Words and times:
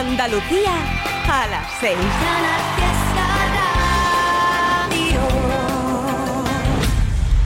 Andalucía 0.00 0.72
a 1.28 1.46
las 1.48 1.66
6. 1.78 1.94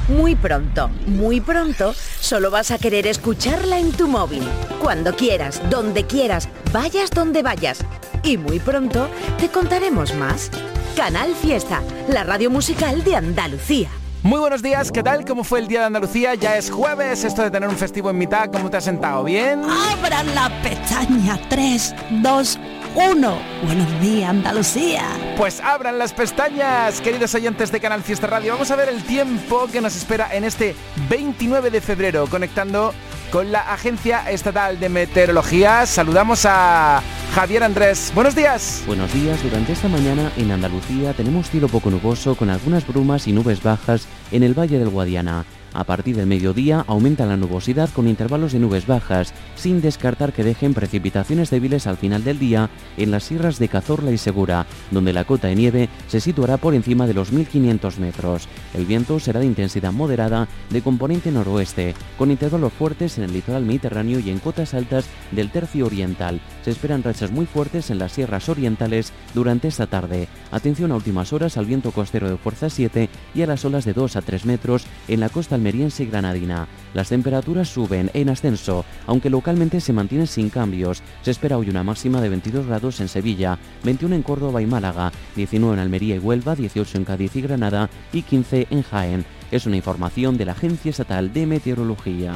Muy 0.07 0.37
pronto, 0.37 0.89
muy 1.07 1.41
pronto, 1.41 1.93
solo 2.21 2.53
vas 2.53 2.71
a 2.71 2.79
querer 2.79 3.09
escucharla 3.09 3.81
en 3.81 3.91
tu 3.91 4.07
móvil. 4.07 4.45
Cuando 4.81 5.17
quieras, 5.17 5.61
donde 5.69 6.07
quieras, 6.07 6.49
vayas 6.73 7.11
donde 7.11 7.43
vayas. 7.43 7.85
Y 8.23 8.39
muy 8.39 8.61
pronto 8.61 9.09
te 9.41 9.49
contaremos 9.49 10.15
más. 10.15 10.53
Canal 10.97 11.35
Fiesta, 11.35 11.83
la 12.09 12.23
radio 12.23 12.51
musical 12.51 13.03
de 13.03 13.17
Andalucía. 13.17 13.91
Muy 14.25 14.41
buenos 14.41 14.63
días, 14.63 14.91
¿qué 14.91 15.03
tal? 15.03 15.27
¿Cómo 15.27 15.45
fue 15.45 15.59
el 15.59 15.69
día 15.69 15.81
de 15.81 15.85
Andalucía? 15.85 16.35
Ya 16.35 16.57
es 16.57 16.71
jueves, 16.71 17.25
esto 17.25 17.43
de 17.43 17.51
tener 17.51 17.69
un 17.69 17.77
festivo 17.77 18.09
en 18.09 18.17
mitad, 18.17 18.51
¿cómo 18.51 18.71
te 18.71 18.79
has 18.79 18.85
sentado? 18.85 19.23
¿Bien? 19.23 19.61
Abran 19.63 20.35
la 20.35 20.51
pestaña 20.63 21.39
3, 21.51 21.95
2, 22.23 22.59
1. 22.95 23.39
Buenos 23.67 24.01
días, 24.01 24.31
Andalucía. 24.31 25.03
Pues 25.37 25.61
abran 25.61 25.99
las 25.99 26.15
pestañas, 26.15 27.03
queridos 27.03 27.35
oyentes 27.35 27.71
de 27.71 27.81
Canal 27.81 28.03
Fiesta 28.03 28.27
Radio. 28.27 28.55
Vamos 28.55 28.71
a 28.71 28.77
ver 28.77 28.89
el 28.89 29.05
tiempo 29.05 29.67
que 29.71 29.83
nos 29.83 29.95
espera 29.95 30.35
en 30.35 30.45
este 30.45 30.75
29 31.11 31.71
de 31.71 31.83
febrero, 31.83 32.27
conectando 32.27 32.95
con 33.31 33.53
la 33.53 33.75
Agencia 33.75 34.31
Estatal 34.31 34.81
de 34.81 34.89
Meteorología. 34.89 35.85
Saludamos 35.85 36.47
a 36.49 37.03
Javier 37.35 37.65
Andrés. 37.65 38.13
Buenos 38.15 38.37
días. 38.37 38.85
Buenos 38.87 39.13
días. 39.13 39.43
Durante 39.43 39.73
esta 39.73 39.89
mañana 39.89 40.31
en 40.37 40.53
Andalucía 40.53 41.15
tenemos 41.15 41.51
cielo 41.51 41.67
poco 41.67 41.91
nuboso 41.91 42.37
con 42.37 42.49
algunas 42.49 42.87
brumas 42.87 43.27
y 43.27 43.33
nubes 43.33 43.61
bajas 43.61 44.07
en 44.31 44.45
el 44.45 44.57
Valle 44.57 44.79
del 44.79 44.89
Guadiana. 44.89 45.45
A 45.75 45.83
partir 45.83 46.15
del 46.15 46.29
mediodía 46.29 46.85
aumenta 46.87 47.27
la 47.27 47.37
nubosidad 47.37 47.91
con 47.91 48.07
intervalos 48.07 48.53
de 48.53 48.61
nubes 48.61 48.87
bajas, 48.87 49.35
sin 49.57 49.81
descartar 49.81 50.33
que 50.33 50.45
dejen 50.45 50.73
precipitaciones 50.73 51.51
débiles 51.51 51.89
al 51.89 51.97
final 51.97 52.23
del 52.23 52.39
día 52.39 52.71
en 52.97 53.11
las 53.11 53.25
sierras 53.25 53.59
de 53.59 53.69
Cazorla 53.69 54.13
y 54.13 54.19
Segura, 54.19 54.67
donde 54.93 55.13
la 55.13 55.25
cota 55.25 55.49
de 55.49 55.57
nieve 55.57 55.89
se 56.07 56.21
situará 56.21 56.59
por 56.59 56.75
encima 56.75 57.09
de 57.09 57.15
los 57.15 57.33
1500 57.33 57.99
metros. 57.99 58.49
El 58.73 58.87
viento 58.87 59.19
será 59.19 59.41
de 59.41 59.47
intensidad 59.47 59.93
moderada 59.93 60.47
de 60.71 60.81
componente 60.81 61.33
noroeste, 61.33 61.95
con 62.17 62.31
intervalos 62.31 62.73
fuertes 62.73 63.19
en 63.19 63.25
el 63.25 63.33
litoral 63.33 63.65
mediterráneo 63.65 64.21
y 64.21 64.31
en 64.31 64.39
cotas 64.39 64.75
altas 64.75 65.07
del 65.33 65.51
tercio 65.51 65.87
oriental. 65.87 66.41
Se 66.63 66.71
esperan 66.71 67.03
rachas 67.03 67.33
muy 67.33 67.47
fuertes 67.47 67.91
en 67.91 67.99
las 67.99 68.13
sierras 68.13 68.49
orientales 68.49 69.13
durante 69.35 69.67
esta 69.67 69.89
tarde. 69.89 70.29
Atención 70.53 70.93
a 70.93 70.97
últimas 70.97 71.33
horas 71.33 71.57
al 71.57 71.67
viento 71.67 71.91
costero 71.91 72.31
de 72.31 72.37
fuerza 72.37 72.71
7 72.71 73.09
y 73.35 73.43
a 73.43 73.47
las 73.47 73.65
olas 73.65 73.85
de 73.85 73.93
2 73.93 74.15
a 74.15 74.23
3 74.23 74.47
metros 74.47 74.85
en 75.09 75.19
la 75.19 75.29
costa 75.29 75.57
almeriense 75.65 76.03
y 76.03 76.07
granadina. 76.07 76.69
Las 76.93 77.09
temperaturas 77.09 77.69
suben 77.69 78.11
en 78.13 78.29
ascenso, 78.29 78.85
aunque 79.07 79.31
localmente 79.31 79.81
se 79.81 79.95
mantienen 79.95 80.27
sin 80.27 80.51
cambios. 80.51 81.03
Se 81.23 81.31
espera 81.31 81.57
hoy 81.57 81.71
una 81.71 81.83
máxima 81.83 82.21
de 82.21 82.29
22 82.29 82.67
grados 82.67 83.01
en 83.01 83.09
Sevilla, 83.09 83.59
21 83.83 84.15
en 84.15 84.23
Córdoba 84.23 84.61
y 84.61 84.67
Málaga, 84.67 85.11
19 85.37 85.73
en 85.73 85.81
Almería 85.81 86.17
y 86.17 86.19
Huelva, 86.19 86.55
18 86.55 86.99
en 86.99 87.05
Cádiz 87.05 87.35
y 87.37 87.41
Granada 87.41 87.89
y 88.13 88.21
15 88.21 88.67
en 88.69 88.83
Jaén. 88.83 89.25
Es 89.55 89.67
una 89.67 89.77
información 89.77 90.37
de 90.37 90.47
la 90.47 90.51
Agencia 90.51 90.91
Estatal 90.91 91.33
de 91.33 91.47
Meteorología. 91.47 92.33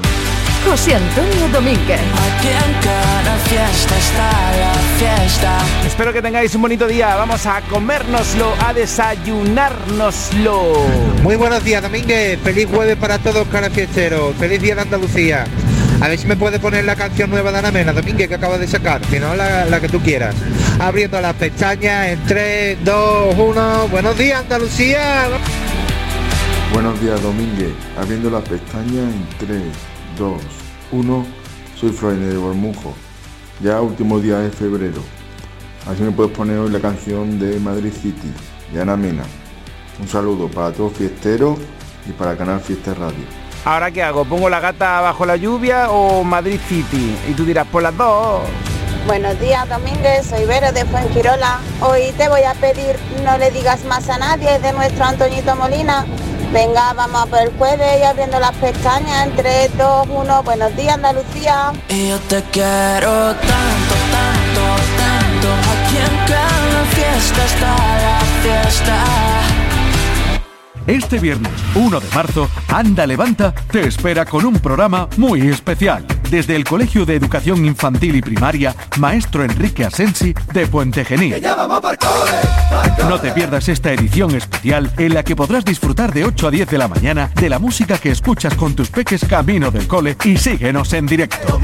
José 0.65 0.95
Antonio 0.95 1.49
Domínguez. 1.51 1.99
Espero 5.85 6.13
que 6.13 6.21
tengáis 6.21 6.55
un 6.55 6.61
bonito 6.61 6.87
día. 6.87 7.17
Vamos 7.17 7.45
a 7.45 7.59
comérnoslo, 7.69 8.53
a 8.65 8.73
desayunárnoslo. 8.73 10.75
Muy 11.21 11.35
buenos 11.35 11.61
días, 11.61 11.83
Domínguez. 11.83 12.39
Feliz 12.41 12.69
jueves 12.73 12.95
para 12.95 13.19
todos, 13.19 13.45
cara 13.49 13.69
fiesteros. 13.69 14.33
Feliz 14.37 14.61
día 14.61 14.75
de 14.75 14.81
Andalucía. 14.83 15.43
A 15.99 16.07
ver 16.07 16.17
si 16.17 16.25
me 16.25 16.37
puede 16.37 16.57
poner 16.57 16.85
la 16.85 16.95
canción 16.95 17.29
nueva 17.29 17.51
de 17.51 17.59
Ana 17.59 17.71
Mena, 17.71 17.91
Domínguez, 17.91 18.29
que 18.29 18.35
acaba 18.35 18.57
de 18.57 18.65
sacar. 18.65 19.01
Si 19.11 19.19
no, 19.19 19.35
la, 19.35 19.65
la 19.65 19.81
que 19.81 19.89
tú 19.89 19.99
quieras. 19.99 20.35
Abriendo 20.79 21.19
las 21.19 21.33
pestañas 21.33 22.07
en 22.07 22.23
3, 22.23 22.77
2, 22.85 23.35
1. 23.37 23.87
Buenos 23.89 24.17
días, 24.17 24.39
Andalucía. 24.39 25.27
Buenos 26.73 27.01
días, 27.01 27.19
Domínguez. 27.23 27.73
Abriendo 27.97 28.29
las 28.29 28.47
pestañas 28.47 29.11
en 29.11 29.27
3, 29.39 29.61
2, 30.19 30.41
1. 30.91 31.25
Soy 31.75 31.89
Freire 31.89 32.27
de 32.27 32.37
Bormujo. 32.37 32.93
Ya 33.59 33.81
último 33.81 34.19
día 34.19 34.37
de 34.37 34.51
febrero. 34.51 35.01
Así 35.87 36.03
me 36.03 36.11
puedes 36.11 36.31
poner 36.31 36.59
hoy 36.59 36.69
la 36.69 36.79
canción 36.79 37.39
de 37.39 37.59
Madrid 37.59 37.91
City, 37.91 38.31
de 38.71 38.81
Ana 38.81 38.95
Mena. 38.95 39.23
Un 39.99 40.07
saludo 40.07 40.47
para 40.47 40.71
todos 40.71 40.93
fiesteros 40.93 41.57
y 42.07 42.11
para 42.11 42.37
Canal 42.37 42.61
Fiesta 42.61 42.93
Radio. 42.93 43.25
¿Ahora 43.65 43.89
qué 43.89 44.03
hago? 44.03 44.23
¿Pongo 44.23 44.47
la 44.47 44.59
gata 44.59 45.01
bajo 45.01 45.25
la 45.25 45.37
lluvia 45.37 45.89
o 45.89 46.23
Madrid 46.23 46.59
City? 46.67 47.15
Y 47.27 47.33
tú 47.33 47.45
dirás, 47.45 47.65
por 47.67 47.81
las 47.81 47.97
dos. 47.97 48.41
Buenos 49.07 49.39
días, 49.39 49.67
Domínguez. 49.67 50.27
Soy 50.27 50.45
Vero 50.45 50.71
de 50.71 50.85
Fuengirola. 50.85 51.59
Hoy 51.81 52.13
te 52.15 52.29
voy 52.29 52.43
a 52.43 52.53
pedir 52.53 52.95
no 53.25 53.37
le 53.39 53.49
digas 53.49 53.83
más 53.85 54.07
a 54.07 54.19
nadie 54.19 54.59
de 54.59 54.71
nuestro 54.71 55.03
Antoñito 55.03 55.55
Molina. 55.55 56.05
Venga, 56.51 56.93
vamos 56.93 57.21
a 57.21 57.25
por 57.27 57.39
el 57.39 57.51
jueves 57.57 57.99
y 58.01 58.03
abriendo 58.03 58.39
las 58.39 58.55
pestañas 58.55 59.27
en 59.27 59.35
3, 59.35 59.77
2, 59.77 60.07
1. 60.09 60.43
Buenos 60.43 60.75
días, 60.75 60.95
Andalucía. 60.95 61.71
Y 61.89 62.09
yo 62.09 62.17
te 62.21 62.41
quiero 62.51 63.35
tanto, 63.35 63.95
tanto, 64.11 64.61
tanto. 64.97 65.47
Aquí 65.71 65.97
en 65.97 66.17
cada 66.27 66.85
fiesta 66.95 67.45
está 67.45 67.75
la 68.01 68.19
fiesta. 68.41 69.03
Este 70.87 71.19
viernes 71.19 71.51
1 71.75 71.99
de 71.99 72.07
marzo, 72.15 72.49
Anda 72.67 73.05
Levanta 73.05 73.53
te 73.71 73.87
espera 73.87 74.25
con 74.25 74.43
un 74.43 74.55
programa 74.55 75.07
muy 75.17 75.47
especial. 75.49 76.03
Desde 76.29 76.55
el 76.55 76.63
Colegio 76.63 77.05
de 77.05 77.15
Educación 77.15 77.65
Infantil 77.65 78.15
y 78.15 78.21
Primaria, 78.21 78.75
Maestro 78.99 79.43
Enrique 79.43 79.83
Asensi 79.83 80.33
de 80.53 80.67
Puente 80.67 81.03
Genil. 81.03 81.35
No 83.07 83.19
te 83.19 83.31
pierdas 83.31 83.67
esta 83.67 83.91
edición 83.91 84.35
especial 84.35 84.91
en 84.97 85.15
la 85.15 85.23
que 85.23 85.35
podrás 85.35 85.65
disfrutar 85.65 86.13
de 86.13 86.25
8 86.25 86.47
a 86.47 86.51
10 86.51 86.69
de 86.69 86.77
la 86.77 86.87
mañana 86.87 87.31
de 87.33 87.49
la 87.49 87.57
música 87.57 87.97
que 87.97 88.11
escuchas 88.11 88.53
con 88.53 88.75
tus 88.75 88.89
peques 88.89 89.25
camino 89.25 89.71
del 89.71 89.87
cole 89.87 90.15
y 90.23 90.37
síguenos 90.37 90.93
en 90.93 91.07
directo. 91.07 91.59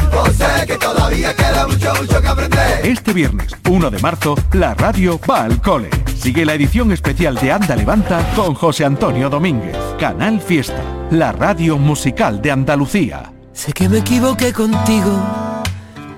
Este 2.83 3.13
viernes 3.13 3.55
1 3.69 3.91
de 3.91 3.99
marzo, 3.99 4.35
la 4.53 4.73
radio 4.73 5.19
va 5.29 5.43
al 5.43 5.61
cole. 5.61 5.89
Sigue 6.17 6.43
la 6.43 6.55
edición 6.55 6.91
especial 6.91 7.35
de 7.35 7.51
Anda 7.51 7.75
Levanta 7.75 8.33
con 8.35 8.55
José 8.55 8.85
Antonio 8.85 9.29
Domínguez. 9.29 9.77
Canal 9.99 10.41
Fiesta, 10.41 10.81
la 11.11 11.31
radio 11.31 11.77
musical 11.77 12.41
de 12.41 12.51
Andalucía. 12.51 13.34
Sé 13.55 13.71
que 13.71 13.87
me 13.87 13.99
equivoqué 13.99 14.51
contigo, 14.51 15.23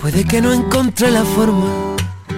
puede 0.02 0.26
que 0.26 0.42
no 0.42 0.52
encontré 0.52 1.12
la 1.12 1.24
forma. 1.24 1.96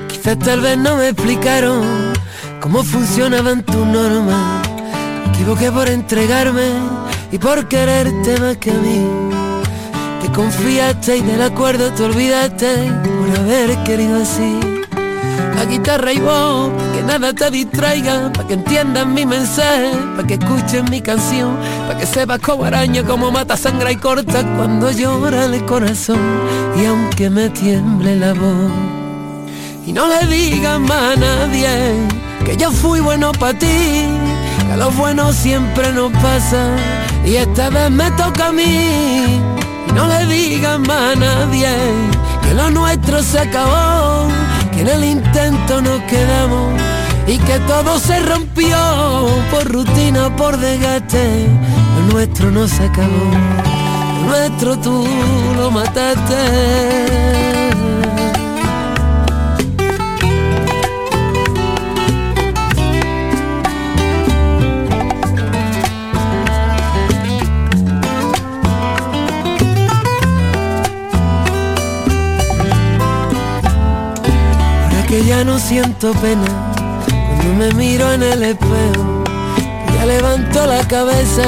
Quizás 0.09 0.37
tal 0.39 0.59
vez 0.59 0.77
no 0.77 0.97
me 0.97 1.07
explicaron 1.07 2.13
cómo 2.59 2.83
funcionaban 2.83 3.63
tus 3.63 3.85
normas. 3.87 4.67
Me 5.25 5.33
equivoqué 5.33 5.71
por 5.71 5.89
entregarme 5.89 6.69
y 7.31 7.37
por 7.37 7.67
quererte 7.69 8.39
más 8.41 8.57
que 8.57 8.71
a 8.71 8.75
mí. 8.75 9.07
Te 10.21 10.31
confiaste 10.33 11.17
y 11.17 11.21
del 11.21 11.43
acuerdo 11.43 11.91
te 11.93 12.03
olvidaste 12.03 12.91
por 13.01 13.39
haber 13.39 13.81
querido 13.83 14.21
así. 14.21 14.78
La 15.55 15.65
guitarra 15.65 16.13
y 16.13 16.19
pa' 16.19 16.69
que 16.93 17.03
nada 17.03 17.33
te 17.33 17.51
distraiga, 17.51 18.31
para 18.31 18.47
que 18.47 18.53
entiendan 18.53 19.13
mi 19.13 19.25
mensaje, 19.25 19.91
para 20.15 20.25
que 20.25 20.35
escuchen 20.35 20.85
mi 20.89 21.01
canción, 21.01 21.57
para 21.85 21.99
que 21.99 22.05
sepas 22.05 22.39
como 22.39 22.63
araña, 22.63 23.03
como 23.03 23.29
mata 23.29 23.57
sangre 23.57 23.91
y 23.91 23.95
corta 23.97 24.41
cuando 24.55 24.89
llora 24.89 25.45
el 25.45 25.65
corazón, 25.65 26.19
y 26.81 26.85
aunque 26.85 27.29
me 27.29 27.49
tiemble 27.49 28.15
la 28.15 28.33
voz, 28.33 28.71
y 29.85 29.91
no 29.91 30.07
le 30.07 30.25
digas 30.27 30.79
más 30.79 31.17
a 31.17 31.19
nadie 31.19 31.69
que 32.45 32.55
yo 32.55 32.71
fui 32.71 33.01
bueno 33.01 33.33
para 33.33 33.59
ti, 33.59 34.05
que 34.69 34.77
lo 34.77 34.89
bueno 34.91 35.33
siempre 35.33 35.91
nos 35.91 36.11
pasa, 36.13 36.61
y 37.25 37.35
esta 37.35 37.69
vez 37.69 37.91
me 37.91 38.09
toca 38.11 38.47
a 38.47 38.51
mí, 38.53 39.41
y 39.89 39.91
no 39.93 40.07
le 40.07 40.25
digas 40.27 40.79
más 40.79 41.17
a 41.17 41.19
nadie 41.19 41.69
que 42.43 42.53
lo 42.53 42.69
nuestro 42.71 43.21
se 43.21 43.39
acabó 43.39 44.38
en 44.79 44.87
el 44.87 45.03
intento 45.03 45.81
nos 45.81 46.01
quedamos 46.03 46.79
y 47.27 47.37
que 47.37 47.59
todo 47.59 47.99
se 47.99 48.19
rompió 48.21 48.77
por 49.51 49.65
rutina, 49.71 50.35
por 50.35 50.57
desgaste. 50.57 51.47
Lo 51.95 52.13
nuestro 52.13 52.49
no 52.49 52.67
se 52.67 52.83
acabó, 52.85 53.31
lo 54.21 54.27
nuestro 54.29 54.77
tú 54.79 55.05
lo 55.57 55.69
mataste. 55.71 56.39
Que 75.09 75.25
ya 75.25 75.43
no 75.43 75.57
siento 75.57 76.11
pena 76.21 76.45
cuando 77.07 77.55
me 77.55 77.73
miro 77.73 78.13
en 78.13 78.21
el 78.21 78.43
espejo. 78.43 79.23
Ya 79.95 80.05
levanto 80.05 80.67
la 80.67 80.87
cabeza 80.87 81.43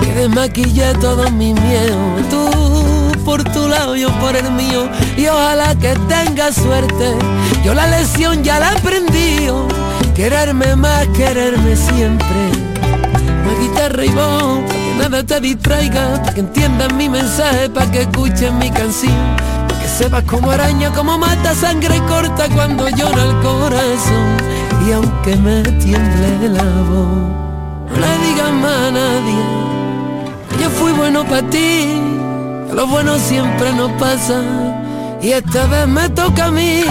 que 0.00 0.14
desmaquillé 0.14 0.94
todos 0.94 1.30
mis 1.32 1.54
miedos. 1.60 2.28
Tú 2.30 3.12
por 3.26 3.44
tu 3.44 3.68
lado, 3.68 3.94
yo 3.94 4.10
por 4.20 4.34
el 4.34 4.50
mío, 4.52 4.88
y 5.18 5.26
ojalá 5.26 5.74
que 5.74 5.94
tengas 6.08 6.54
suerte. 6.54 7.14
Yo 7.62 7.74
la 7.74 7.86
lección 7.88 8.42
ya 8.42 8.58
la 8.58 8.72
aprendí, 8.72 9.48
quererme 10.14 10.74
más, 10.74 11.06
quererme 11.08 11.76
siempre. 11.76 12.26
Una 13.44 13.60
guitarra 13.60 14.04
y 14.04 14.08
voz, 14.10 14.60
para 14.66 14.68
que 14.68 14.94
nada 14.98 15.22
te 15.24 15.40
distraiga, 15.40 16.22
para 16.22 16.34
que 16.34 16.40
entiendan 16.40 16.96
mi 16.96 17.08
mensaje, 17.10 17.68
para 17.68 17.90
que 17.90 18.02
escuchen 18.02 18.58
mi 18.58 18.70
canción. 18.70 19.43
Sepas 19.96 20.24
como 20.24 20.50
araña, 20.50 20.90
como 20.92 21.16
mata 21.18 21.54
sangre 21.54 22.00
corta 22.08 22.48
cuando 22.54 22.88
llora 22.88 23.22
el 23.22 23.36
corazón. 23.42 24.36
Y 24.86 24.92
aunque 24.92 25.36
me 25.36 25.62
tiemble 25.62 26.48
la 26.48 26.64
voz, 26.90 27.22
no 27.88 27.96
le 27.96 28.26
digas 28.26 28.52
más 28.52 28.88
a 28.88 28.90
nadie 28.90 29.64
yo 30.60 30.70
fui 30.70 30.92
bueno 30.92 31.24
para 31.24 31.42
ti, 31.50 32.00
lo 32.72 32.86
bueno 32.86 33.18
siempre 33.18 33.72
nos 33.72 33.90
pasa. 33.92 34.40
Y 35.20 35.32
esta 35.32 35.66
vez 35.66 35.86
me 35.86 36.08
toca 36.10 36.46
a 36.46 36.50
mí, 36.50 36.84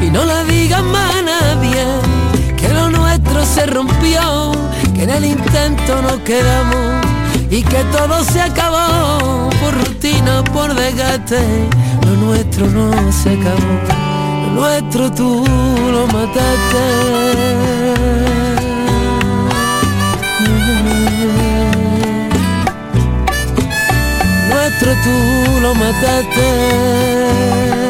y 0.00 0.10
no 0.10 0.24
le 0.24 0.44
digas 0.44 0.82
más 0.82 1.14
a 1.14 1.22
nadie, 1.22 1.84
que 2.56 2.68
lo 2.68 2.90
nuestro 2.90 3.44
se 3.44 3.66
rompió, 3.66 4.52
que 4.94 5.02
en 5.04 5.10
el 5.10 5.24
intento 5.24 6.02
nos 6.02 6.18
quedamos, 6.20 7.06
y 7.50 7.62
que 7.62 7.84
todo 7.96 8.22
se 8.24 8.40
acabó, 8.40 9.50
por 9.60 9.74
rutina, 9.74 10.44
por 10.52 10.74
desgaste, 10.74 11.40
nuestro 12.16 12.66
no 12.66 13.12
se 13.12 13.30
acabó, 13.30 14.54
nuestro 14.54 15.12
tú 15.12 15.44
lo 15.92 16.06
mataste. 16.06 17.28
tú 25.04 25.60
lo 25.60 25.74
mataste. 25.74 27.87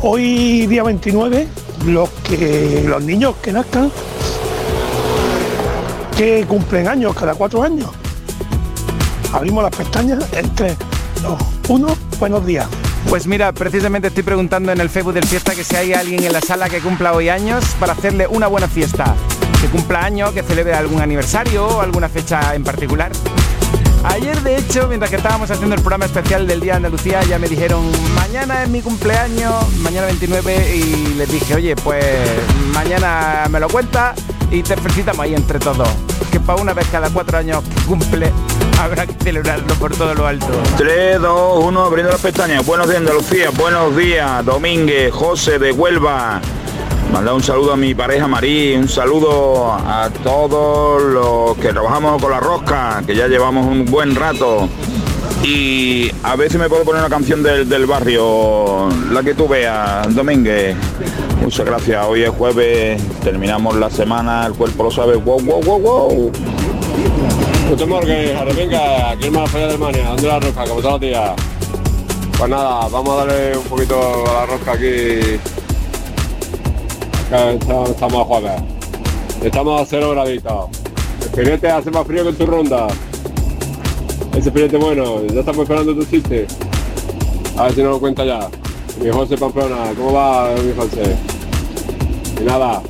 Hoy, 0.00 0.66
día 0.66 0.82
29, 0.84 1.48
los, 1.86 2.08
que, 2.10 2.84
los 2.86 3.02
niños 3.02 3.34
que 3.42 3.52
nazcan, 3.52 3.90
que 6.16 6.44
cumplen 6.46 6.88
años 6.88 7.14
cada 7.14 7.34
cuatro 7.34 7.62
años. 7.62 7.90
Abrimos 9.32 9.62
las 9.62 9.74
pestañas 9.74 10.24
en 10.32 10.54
3, 10.54 10.76
2, 11.22 11.38
1 11.68 12.07
buenos 12.18 12.44
días. 12.44 12.66
Pues 13.08 13.26
mira, 13.26 13.52
precisamente 13.52 14.08
estoy 14.08 14.22
preguntando 14.22 14.72
en 14.72 14.80
el 14.80 14.90
Facebook 14.90 15.14
del 15.14 15.26
Fiesta 15.26 15.54
que 15.54 15.64
si 15.64 15.76
hay 15.76 15.92
alguien 15.92 16.22
en 16.22 16.32
la 16.32 16.40
sala 16.40 16.68
que 16.68 16.80
cumpla 16.80 17.12
hoy 17.12 17.28
años 17.28 17.64
para 17.78 17.92
hacerle 17.92 18.26
una 18.26 18.46
buena 18.46 18.68
fiesta. 18.68 19.14
Que 19.60 19.68
cumpla 19.68 20.04
años, 20.04 20.32
que 20.32 20.42
celebre 20.42 20.74
algún 20.74 21.00
aniversario 21.00 21.66
o 21.66 21.80
alguna 21.80 22.08
fecha 22.08 22.54
en 22.54 22.64
particular. 22.64 23.12
Ayer, 24.04 24.40
de 24.42 24.56
hecho, 24.56 24.86
mientras 24.86 25.10
que 25.10 25.16
estábamos 25.16 25.50
haciendo 25.50 25.74
el 25.74 25.80
programa 25.80 26.04
especial 26.04 26.46
del 26.46 26.60
Día 26.60 26.72
de 26.72 26.76
Andalucía, 26.76 27.22
ya 27.24 27.38
me 27.38 27.48
dijeron, 27.48 27.84
mañana 28.14 28.62
es 28.62 28.68
mi 28.68 28.80
cumpleaños, 28.80 29.68
mañana 29.78 30.06
29, 30.06 30.76
y 30.76 31.14
les 31.14 31.30
dije, 31.30 31.54
oye, 31.54 31.74
pues 31.76 32.04
mañana 32.72 33.46
me 33.50 33.58
lo 33.58 33.68
cuenta 33.68 34.14
y 34.50 34.62
te 34.62 34.76
felicitamos 34.76 35.20
ahí 35.20 35.34
entre 35.34 35.58
todos. 35.58 35.88
Que 36.30 36.38
para 36.38 36.62
una 36.62 36.74
vez 36.74 36.86
cada 36.92 37.10
cuatro 37.10 37.38
años 37.38 37.62
cumple, 37.86 38.32
habrá 38.78 39.06
que 39.06 39.14
celebrarlo 39.14 39.74
por 39.74 39.94
todo 39.94 40.14
lo 40.14 40.26
alto. 40.26 40.46
3, 40.76 41.20
2, 41.20 41.64
1, 41.64 41.80
abriendo 41.82 42.12
las 42.12 42.20
pestañas. 42.20 42.64
Buenos 42.64 42.88
días 42.88 43.00
Andalucía, 43.00 43.50
buenos 43.50 43.96
días 43.96 44.44
Domínguez, 44.44 45.12
José 45.12 45.58
de 45.58 45.72
Huelva. 45.72 46.40
Manda 47.12 47.34
un 47.34 47.42
saludo 47.42 47.72
a 47.72 47.76
mi 47.76 47.94
pareja 47.94 48.28
Marí, 48.28 48.74
un 48.74 48.88
saludo 48.88 49.72
a 49.72 50.10
todos 50.22 51.02
los 51.02 51.56
que 51.56 51.72
trabajamos 51.72 52.22
con 52.22 52.30
la 52.30 52.40
rosca, 52.40 53.02
que 53.06 53.16
ya 53.16 53.26
llevamos 53.26 53.66
un 53.66 53.84
buen 53.86 54.14
rato. 54.14 54.68
Y 55.42 56.10
a 56.22 56.36
ver 56.36 56.50
si 56.50 56.58
me 56.58 56.68
puedo 56.68 56.84
poner 56.84 57.00
una 57.00 57.10
canción 57.10 57.42
del, 57.42 57.68
del 57.68 57.86
barrio, 57.86 58.88
la 59.10 59.22
que 59.22 59.34
tú 59.34 59.48
veas, 59.48 60.14
Domínguez. 60.14 60.76
Muchas 61.40 61.64
gracias, 61.64 62.04
hoy 62.06 62.24
es 62.24 62.30
jueves, 62.30 63.02
terminamos 63.22 63.76
la 63.76 63.90
semana, 63.90 64.44
el 64.46 64.52
cuerpo 64.52 64.84
lo 64.84 64.90
sabe, 64.90 65.16
wow, 65.16 65.40
wow, 65.40 65.62
wow, 65.62 65.80
wow. 65.80 66.32
Guten 67.68 67.88
Morgen, 67.90 68.56
venga, 68.56 69.10
aquí 69.10 69.26
en 69.26 69.32
Malafaya 69.34 69.66
de 69.66 69.74
Alemania, 69.74 70.08
¿dónde 70.08 70.26
la 70.26 70.40
rosca? 70.40 70.64
Como 70.64 70.80
todos 70.80 70.92
los 70.92 71.00
días. 71.02 71.32
Pues 72.38 72.48
nada, 72.48 72.88
vamos 72.88 73.10
a 73.10 73.26
darle 73.26 73.58
un 73.58 73.64
poquito 73.64 74.26
a 74.26 74.32
la 74.32 74.46
rosca 74.46 74.72
aquí. 74.72 75.38
Estamos 77.30 78.00
a 78.00 78.24
jueves. 78.24 78.62
Estamos 79.42 79.82
a 79.82 79.84
cero 79.84 80.12
graditos. 80.12 80.70
El 81.20 81.28
filete 81.28 81.68
hace 81.68 81.90
más 81.90 82.06
frío 82.06 82.24
que 82.24 82.32
tu 82.32 82.46
ronda. 82.46 82.88
Ese 84.34 84.50
filete 84.50 84.78
bueno, 84.78 85.22
ya 85.26 85.40
estamos 85.40 85.60
esperando 85.64 85.94
tu 85.94 86.06
chiste. 86.06 86.46
A 87.58 87.64
ver 87.64 87.74
si 87.74 87.82
nos 87.82 87.92
lo 87.92 88.00
cuenta 88.00 88.24
ya. 88.24 88.48
Mi 89.02 89.10
José 89.10 89.36
Pamplona, 89.36 89.92
¿cómo 89.94 90.14
va 90.14 90.54
mi 90.54 90.72
José? 90.74 91.16
Y 92.40 92.44
nada, 92.44 92.80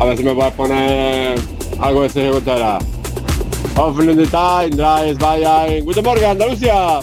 a 0.00 0.04
ver 0.06 0.16
si 0.16 0.24
me 0.24 0.34
puedes 0.34 0.54
poner 0.54 1.38
algo 1.78 2.02
de 2.02 2.08
Sergio 2.08 2.32
Contreras. 2.32 2.82
Hoffentlich 3.78 4.16
the 4.16 4.26
time, 4.26 4.70
drei, 4.70 5.14
zwei, 5.14 5.46
ein. 5.46 5.84
Guten 5.84 6.02
Morgen, 6.02 6.30
Andalucía. 6.30 6.98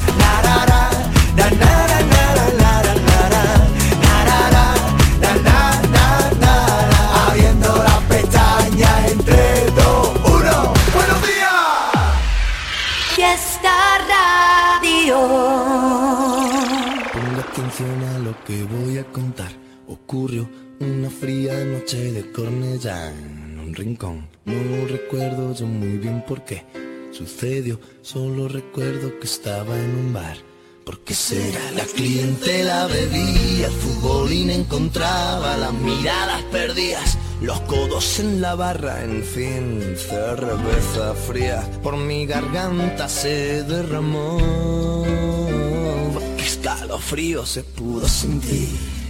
Abriendo 7.28 7.76
la 7.78 8.00
pestaña 8.10 9.08
entre 9.08 9.72
dos, 9.72 10.10
uno. 10.26 10.74
Buenos 10.94 11.22
días. 11.22 11.56
Fiesta 13.16 13.74
Radio. 14.10 15.18
Ponga 17.14 17.40
atención 17.40 18.04
a 18.04 18.20
lo 18.20 18.36
que 18.44 18.64
voy 18.66 18.98
a 18.98 19.06
contar. 19.14 19.52
Ocurrió 19.88 20.50
una 20.82 21.10
fría 21.10 21.54
noche 21.64 22.12
de 22.12 22.30
Cornellán 22.34 23.35
rincón. 23.76 24.28
No 24.46 24.88
recuerdo 24.88 25.54
yo 25.54 25.68
muy 25.68 25.98
bien 25.98 26.24
por 26.28 26.44
qué 26.44 26.66
sucedió, 27.12 27.80
solo 28.02 28.48
recuerdo 28.48 29.20
que 29.20 29.26
estaba 29.26 29.78
en 29.78 29.96
un 29.96 30.14
bar. 30.14 30.38
¿Por 30.86 31.00
qué 31.00 31.14
será? 31.14 31.72
La 31.72 31.84
clientela 31.86 32.86
bebía, 32.88 33.68
el 33.68 33.74
futbolín 33.74 34.52
encontraba 34.52 35.58
las 35.58 35.74
miradas 35.74 36.44
perdidas, 36.52 37.18
los 37.42 37.60
codos 37.62 38.20
en 38.20 38.42
la 38.42 38.56
barra, 38.56 39.04
en 39.04 39.24
fin, 39.24 39.96
cerveza 39.98 41.16
fría 41.16 41.68
por 41.82 41.98
mi 41.98 42.26
garganta 42.26 43.10
se 43.10 43.64
derramó. 43.64 44.38
Qué 46.38 46.44
escalofrío 46.44 47.46
se 47.46 47.64
pudo 47.64 48.08
sentir 48.08 48.95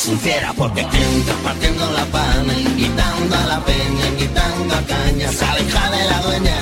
Fiera 0.00 0.54
porque 0.54 0.80
entras 0.80 1.36
partiendo 1.44 1.90
la 1.92 2.06
pana, 2.06 2.58
invitando 2.58 3.36
a 3.36 3.46
la 3.46 3.60
peña, 3.62 4.06
invitando 4.08 4.74
a 4.74 4.80
caña, 4.80 5.30
sale 5.30 5.60
hija 5.60 5.90
de 5.90 6.04
la 6.06 6.22
dueña, 6.22 6.56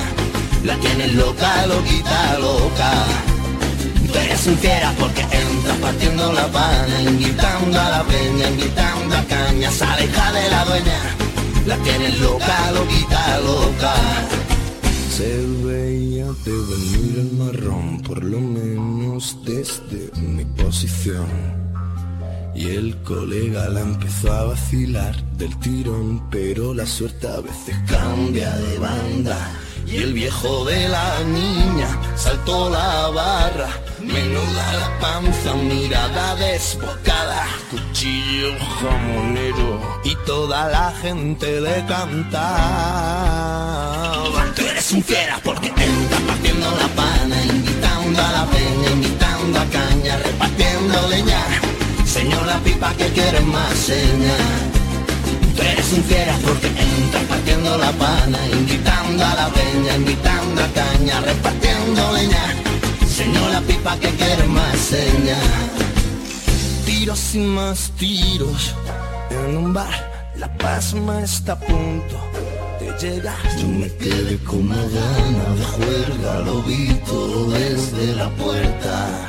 la 0.65 0.75
tienes 0.75 1.13
loca, 1.13 1.65
loquita, 1.67 2.37
loca. 2.37 2.91
Tú 4.11 4.19
eres 4.19 4.41
fiera 4.41 4.93
porque 4.99 5.21
entras 5.21 5.77
partiendo 5.81 6.33
la 6.33 6.47
pana, 6.47 7.01
invitando 7.01 7.79
a 7.79 7.89
la 7.89 8.03
peña, 8.03 8.49
invitando 8.49 9.15
a 9.15 9.23
caña, 9.23 9.71
sale 9.71 10.03
hija 10.03 10.31
de 10.33 10.49
la 10.49 10.65
dueña, 10.65 10.99
la 11.65 11.77
tienes 11.77 12.19
loca, 12.19 12.71
loquita, 12.73 13.39
loca. 13.39 13.93
Se 15.15 15.45
veía 15.63 16.25
de 16.25 16.51
venir 16.51 17.19
el 17.19 17.31
marrón, 17.37 18.01
por 18.01 18.21
lo 18.21 18.41
menos 18.41 19.37
desde 19.45 20.11
mi 20.19 20.43
posición. 20.43 21.58
Y 22.55 22.69
el 22.69 22.97
colega 23.03 23.69
la 23.69 23.81
empezó 23.81 24.33
a 24.33 24.45
vacilar 24.45 25.15
del 25.37 25.57
tirón, 25.59 26.29
pero 26.29 26.73
la 26.73 26.85
suerte 26.85 27.27
a 27.27 27.39
veces 27.39 27.75
cambia 27.87 28.49
de 28.57 28.79
banda. 28.79 29.37
Y 29.85 29.97
el 29.97 30.13
viejo 30.13 30.65
de 30.65 30.87
la 30.87 31.23
niña 31.23 31.87
saltó 32.15 32.69
la 32.69 33.09
barra, 33.09 33.69
menuda 34.01 34.73
la 34.73 34.99
panza, 34.99 35.53
mirada 35.55 36.35
desbocada, 36.35 37.47
cuchillo 37.71 38.53
jamonero 38.81 39.99
y 40.03 40.15
toda 40.25 40.69
la 40.69 40.91
gente 41.01 41.59
le 41.61 41.83
cantaba. 41.87 42.49
Tú 44.55 44.61
eres 44.61 44.91
un 44.91 45.03
fiera 45.03 45.39
porque 45.43 45.67
entras 45.67 46.21
partiendo 46.27 46.69
la 46.69 46.87
pana, 46.89 47.45
invitando 47.45 48.21
a 48.21 48.31
la 48.31 48.45
peña, 48.45 48.91
invitando 48.91 49.59
a 49.59 49.65
caña, 49.65 50.17
repartiendo 50.17 51.07
leña. 51.09 51.68
Señor 52.09 52.43
la 52.47 52.57
pipa 52.61 52.91
que 52.95 53.07
quiere 53.09 53.39
más 53.41 53.71
seña. 53.77 54.35
Tú 55.55 55.61
eres 55.61 55.93
un 55.93 56.03
fiera 56.05 56.35
porque 56.43 56.65
entras 56.65 57.23
partiendo 57.29 57.77
la 57.77 57.91
pana, 57.91 58.39
invitando 58.51 59.23
a 59.23 59.35
la 59.35 59.49
peña, 59.49 59.95
invitando 59.95 60.59
a 60.63 60.67
caña, 60.69 61.21
repartiendo 61.21 62.11
leña. 62.13 62.45
Señor 63.07 63.51
la 63.51 63.61
pipa 63.61 63.95
que 63.99 64.09
quiere 64.09 64.43
más 64.47 64.75
seña. 64.75 65.37
Tiros 66.83 67.35
y 67.35 67.39
más 67.41 67.91
tiros 67.99 68.73
en 69.29 69.57
un 69.57 69.71
bar, 69.71 70.31
la 70.35 70.51
pasma 70.57 71.21
está 71.21 71.53
a 71.53 71.59
punto 71.59 72.17
de 72.79 72.87
llegar. 72.99 73.37
Yo 73.55 73.67
me 73.67 73.87
quedé 73.97 74.35
como 74.39 74.73
gana 74.73 75.45
de 75.59 75.65
juerga, 75.75 76.39
lo 76.39 76.63
vi 76.63 76.87
todo 77.05 77.51
desde 77.51 78.15
la 78.15 78.29
puerta 78.31 79.28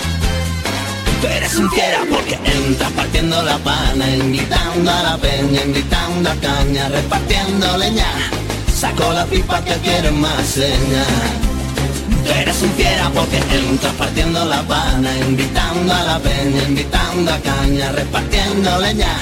Tú 1.21 1.27
eres 1.27 1.55
un 1.55 1.69
fiera 1.69 1.99
porque 2.09 2.33
entras 2.43 2.91
partiendo 2.93 3.43
la 3.43 3.57
pana, 3.59 4.09
invitando 4.09 4.89
a 4.89 5.03
la 5.03 5.17
peña, 5.17 5.61
invitando 5.63 6.31
a 6.31 6.35
caña, 6.35 6.89
repartiendo 6.89 7.77
leña. 7.77 8.07
Saco 8.75 9.13
la 9.13 9.25
pipa 9.25 9.63
que 9.63 9.75
quiere 9.75 10.09
más 10.09 10.43
seña. 10.47 11.03
Tú 12.25 12.31
eres 12.31 12.59
un 12.63 12.71
fiera 12.71 13.11
porque 13.11 13.37
entras 13.37 13.93
partiendo 13.93 14.43
la 14.45 14.63
pana, 14.63 15.15
invitando 15.19 15.93
a 15.93 16.03
la 16.03 16.19
peña, 16.19 16.63
invitando 16.67 17.31
a 17.31 17.37
caña, 17.39 17.91
repartiendo 17.91 18.79
leña. 18.79 19.15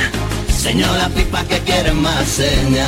Señor 0.58 0.96
la 0.98 1.10
pipa 1.10 1.44
que 1.44 1.60
quiere 1.60 1.91
más 1.91 2.25
seña. 2.25 2.88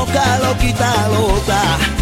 Loca, 0.00 0.38
loquita, 0.38 1.08
loca. 1.08 1.99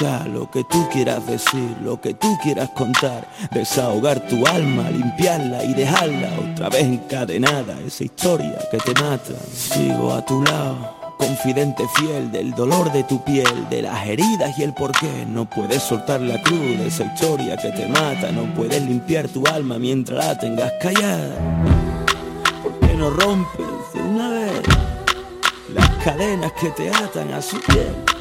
Lo 0.00 0.50
que 0.50 0.64
tú 0.64 0.88
quieras 0.90 1.26
decir, 1.26 1.76
lo 1.82 2.00
que 2.00 2.14
tú 2.14 2.38
quieras 2.42 2.70
contar, 2.70 3.28
desahogar 3.50 4.26
tu 4.28 4.46
alma, 4.46 4.88
limpiarla 4.90 5.62
y 5.64 5.74
dejarla 5.74 6.30
otra 6.52 6.70
vez 6.70 6.84
encadenada, 6.84 7.78
esa 7.86 8.04
historia 8.04 8.58
que 8.70 8.78
te 8.78 8.94
mata. 8.94 9.34
Sigo 9.52 10.14
a 10.14 10.24
tu 10.24 10.42
lado, 10.42 11.14
confidente 11.18 11.84
fiel 11.96 12.32
del 12.32 12.52
dolor 12.52 12.90
de 12.92 13.04
tu 13.04 13.22
piel, 13.24 13.68
de 13.68 13.82
las 13.82 14.06
heridas 14.06 14.58
y 14.58 14.62
el 14.62 14.72
porqué. 14.72 15.26
No 15.28 15.44
puedes 15.44 15.82
soltar 15.82 16.22
la 16.22 16.40
cruz 16.42 16.78
de 16.78 16.86
esa 16.86 17.04
historia 17.04 17.58
que 17.58 17.70
te 17.70 17.86
mata, 17.86 18.32
no 18.32 18.54
puedes 18.54 18.82
limpiar 18.82 19.28
tu 19.28 19.46
alma 19.46 19.78
mientras 19.78 20.24
la 20.24 20.38
tengas 20.38 20.72
callada. 20.80 21.36
¿Por 22.62 22.80
qué 22.80 22.94
no 22.94 23.10
rompes 23.10 23.66
de 23.92 24.00
una 24.00 24.30
vez? 24.30 24.62
las 25.74 25.88
cadenas 26.02 26.52
que 26.52 26.70
te 26.70 26.90
atan 26.90 27.32
a 27.32 27.40
su 27.40 27.60
piel. 27.60 28.19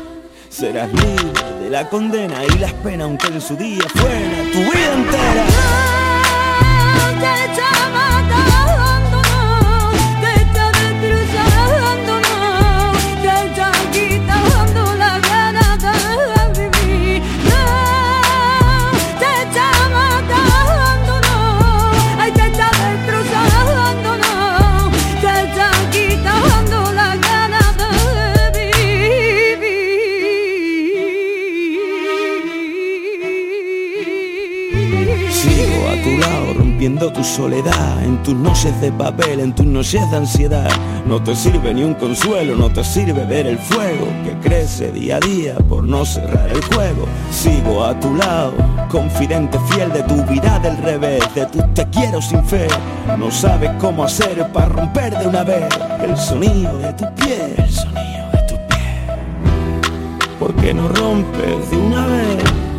Serás 0.49 0.91
libre 0.91 1.59
de 1.61 1.69
la 1.69 1.87
condena 1.89 2.43
y 2.43 2.57
las 2.57 2.73
penas, 2.73 3.05
aunque 3.05 3.27
en 3.27 3.39
su 3.39 3.55
día 3.55 3.83
fuera 3.93 4.43
tu 4.51 4.59
vida 4.59 4.93
entera. 4.93 5.58
Tu 37.11 37.23
soledad 37.23 38.03
En 38.03 38.21
tus 38.23 38.35
noches 38.35 38.79
de 38.81 38.91
papel, 38.91 39.39
en 39.39 39.53
tus 39.53 39.65
noches 39.65 40.09
de 40.11 40.17
ansiedad. 40.17 40.69
No 41.05 41.21
te 41.21 41.35
sirve 41.35 41.73
ni 41.73 41.83
un 41.83 41.93
consuelo, 41.93 42.55
no 42.55 42.71
te 42.71 42.83
sirve 42.83 43.25
ver 43.25 43.47
el 43.47 43.57
fuego 43.57 44.07
Que 44.23 44.37
crece 44.47 44.91
día 44.91 45.17
a 45.17 45.19
día 45.19 45.55
por 45.67 45.83
no 45.83 46.05
cerrar 46.05 46.49
el 46.49 46.63
juego. 46.65 47.05
Sigo 47.31 47.83
a 47.83 47.99
tu 47.99 48.15
lado, 48.15 48.53
confidente 48.89 49.57
fiel 49.71 49.91
de 49.91 50.03
tu 50.03 50.23
vida 50.25 50.59
del 50.59 50.77
revés 50.77 51.23
De 51.35 51.45
tu 51.47 51.59
te 51.73 51.87
quiero 51.89 52.21
sin 52.21 52.43
fe. 52.45 52.67
No 53.17 53.31
sabes 53.31 53.71
cómo 53.79 54.03
hacer 54.03 54.47
para 54.51 54.67
romper 54.67 55.17
de 55.17 55.27
una 55.27 55.43
vez 55.43 55.65
El 56.01 56.17
sonido 56.17 56.77
de 56.77 56.93
tu 56.93 57.05
piel. 57.15 57.53
El 57.57 57.69
sonido 57.69 58.31
de 58.33 58.41
tu 58.47 58.55
piel. 58.67 60.37
¿Por 60.39 60.53
qué 60.55 60.73
no 60.73 60.87
rompes 60.87 61.71
de 61.71 61.77
una 61.77 62.05
vez 62.05 62.69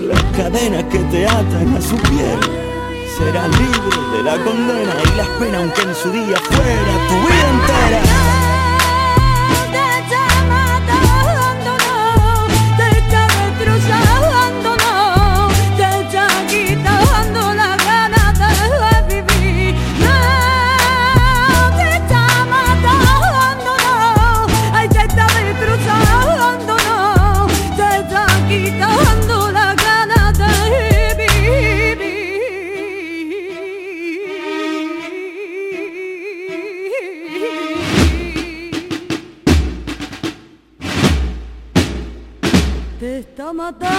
las 0.00 0.22
cadenas 0.36 0.84
que 0.84 0.98
te 0.98 1.26
atan 1.26 1.76
a 1.76 1.80
su 1.80 1.96
piel. 1.96 2.67
Serás 3.18 3.48
libre 3.58 4.16
de 4.16 4.22
la 4.22 4.38
condena 4.44 4.94
y 5.02 5.16
las 5.16 5.26
penas 5.40 5.60
aunque 5.60 5.82
en 5.82 5.94
su 5.96 6.12
día 6.12 6.36
fuera 6.38 7.08
tu 7.08 7.14
vida 7.26 7.50
entera. 7.50 8.37
Te 43.72 43.84
está 43.84 43.97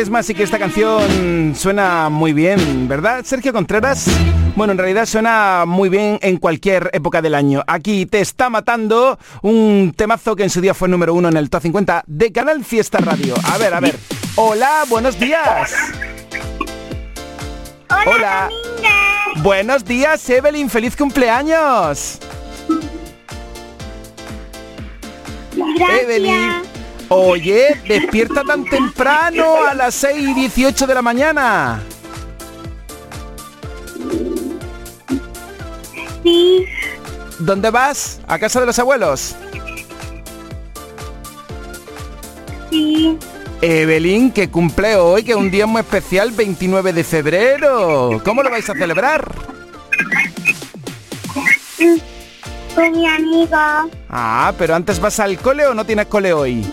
Cuaresma, 0.00 0.20
así 0.20 0.32
que 0.32 0.44
esta 0.44 0.58
canción 0.58 1.54
suena 1.54 2.08
muy 2.08 2.32
bien, 2.32 2.88
¿verdad, 2.88 3.22
Sergio 3.22 3.52
Contreras? 3.52 4.06
Bueno, 4.56 4.72
en 4.72 4.78
realidad 4.78 5.04
suena 5.04 5.64
muy 5.66 5.90
bien 5.90 6.18
en 6.22 6.38
cualquier 6.38 6.88
época 6.94 7.20
del 7.20 7.34
año. 7.34 7.62
Aquí 7.66 8.06
te 8.06 8.22
está 8.22 8.48
matando 8.48 9.18
un 9.42 9.92
temazo 9.94 10.36
que 10.36 10.44
en 10.44 10.48
su 10.48 10.62
día 10.62 10.72
fue 10.72 10.88
número 10.88 11.12
uno 11.12 11.28
en 11.28 11.36
el 11.36 11.50
Top 11.50 11.60
50 11.60 12.04
de 12.06 12.32
Canal 12.32 12.64
Fiesta 12.64 12.96
Radio. 12.96 13.34
A 13.44 13.58
ver, 13.58 13.74
a 13.74 13.80
ver. 13.80 13.98
Hola, 14.36 14.84
buenos 14.88 15.20
días. 15.20 15.70
Hola. 18.06 18.48
Buenos 19.42 19.84
días, 19.84 20.30
Evelyn. 20.30 20.70
Feliz 20.70 20.96
cumpleaños. 20.96 22.20
Evelyn. 26.02 26.69
Oye, 27.12 27.74
despierta 27.88 28.44
tan 28.44 28.64
temprano 28.64 29.66
a 29.68 29.74
las 29.74 29.96
6 29.96 30.28
y 30.28 30.32
18 30.32 30.86
de 30.86 30.94
la 30.94 31.02
mañana. 31.02 31.82
Sí, 36.22 36.64
¿Dónde 37.40 37.70
vas? 37.70 38.20
¿A 38.28 38.38
casa 38.38 38.60
de 38.60 38.66
los 38.66 38.78
abuelos? 38.78 39.34
sí, 42.70 43.18
Evelyn, 43.60 44.30
que 44.30 44.48
cumple 44.48 44.94
hoy, 44.94 45.24
que 45.24 45.32
es 45.32 45.36
un 45.36 45.50
día 45.50 45.66
muy 45.66 45.80
especial, 45.80 46.30
29 46.30 46.92
de 46.92 47.02
febrero. 47.02 48.20
¿Cómo 48.24 48.44
lo 48.44 48.50
vais 48.50 48.70
a 48.70 48.74
celebrar? 48.74 49.32
con 52.74 52.92
mi 52.92 53.06
amigo. 53.08 53.56
Ah, 54.08 54.52
pero 54.56 54.76
antes 54.76 55.00
vas 55.00 55.18
al 55.18 55.38
cole 55.38 55.66
o 55.66 55.74
no 55.74 55.84
tienes 55.84 56.06
cole 56.06 56.32
hoy? 56.32 56.64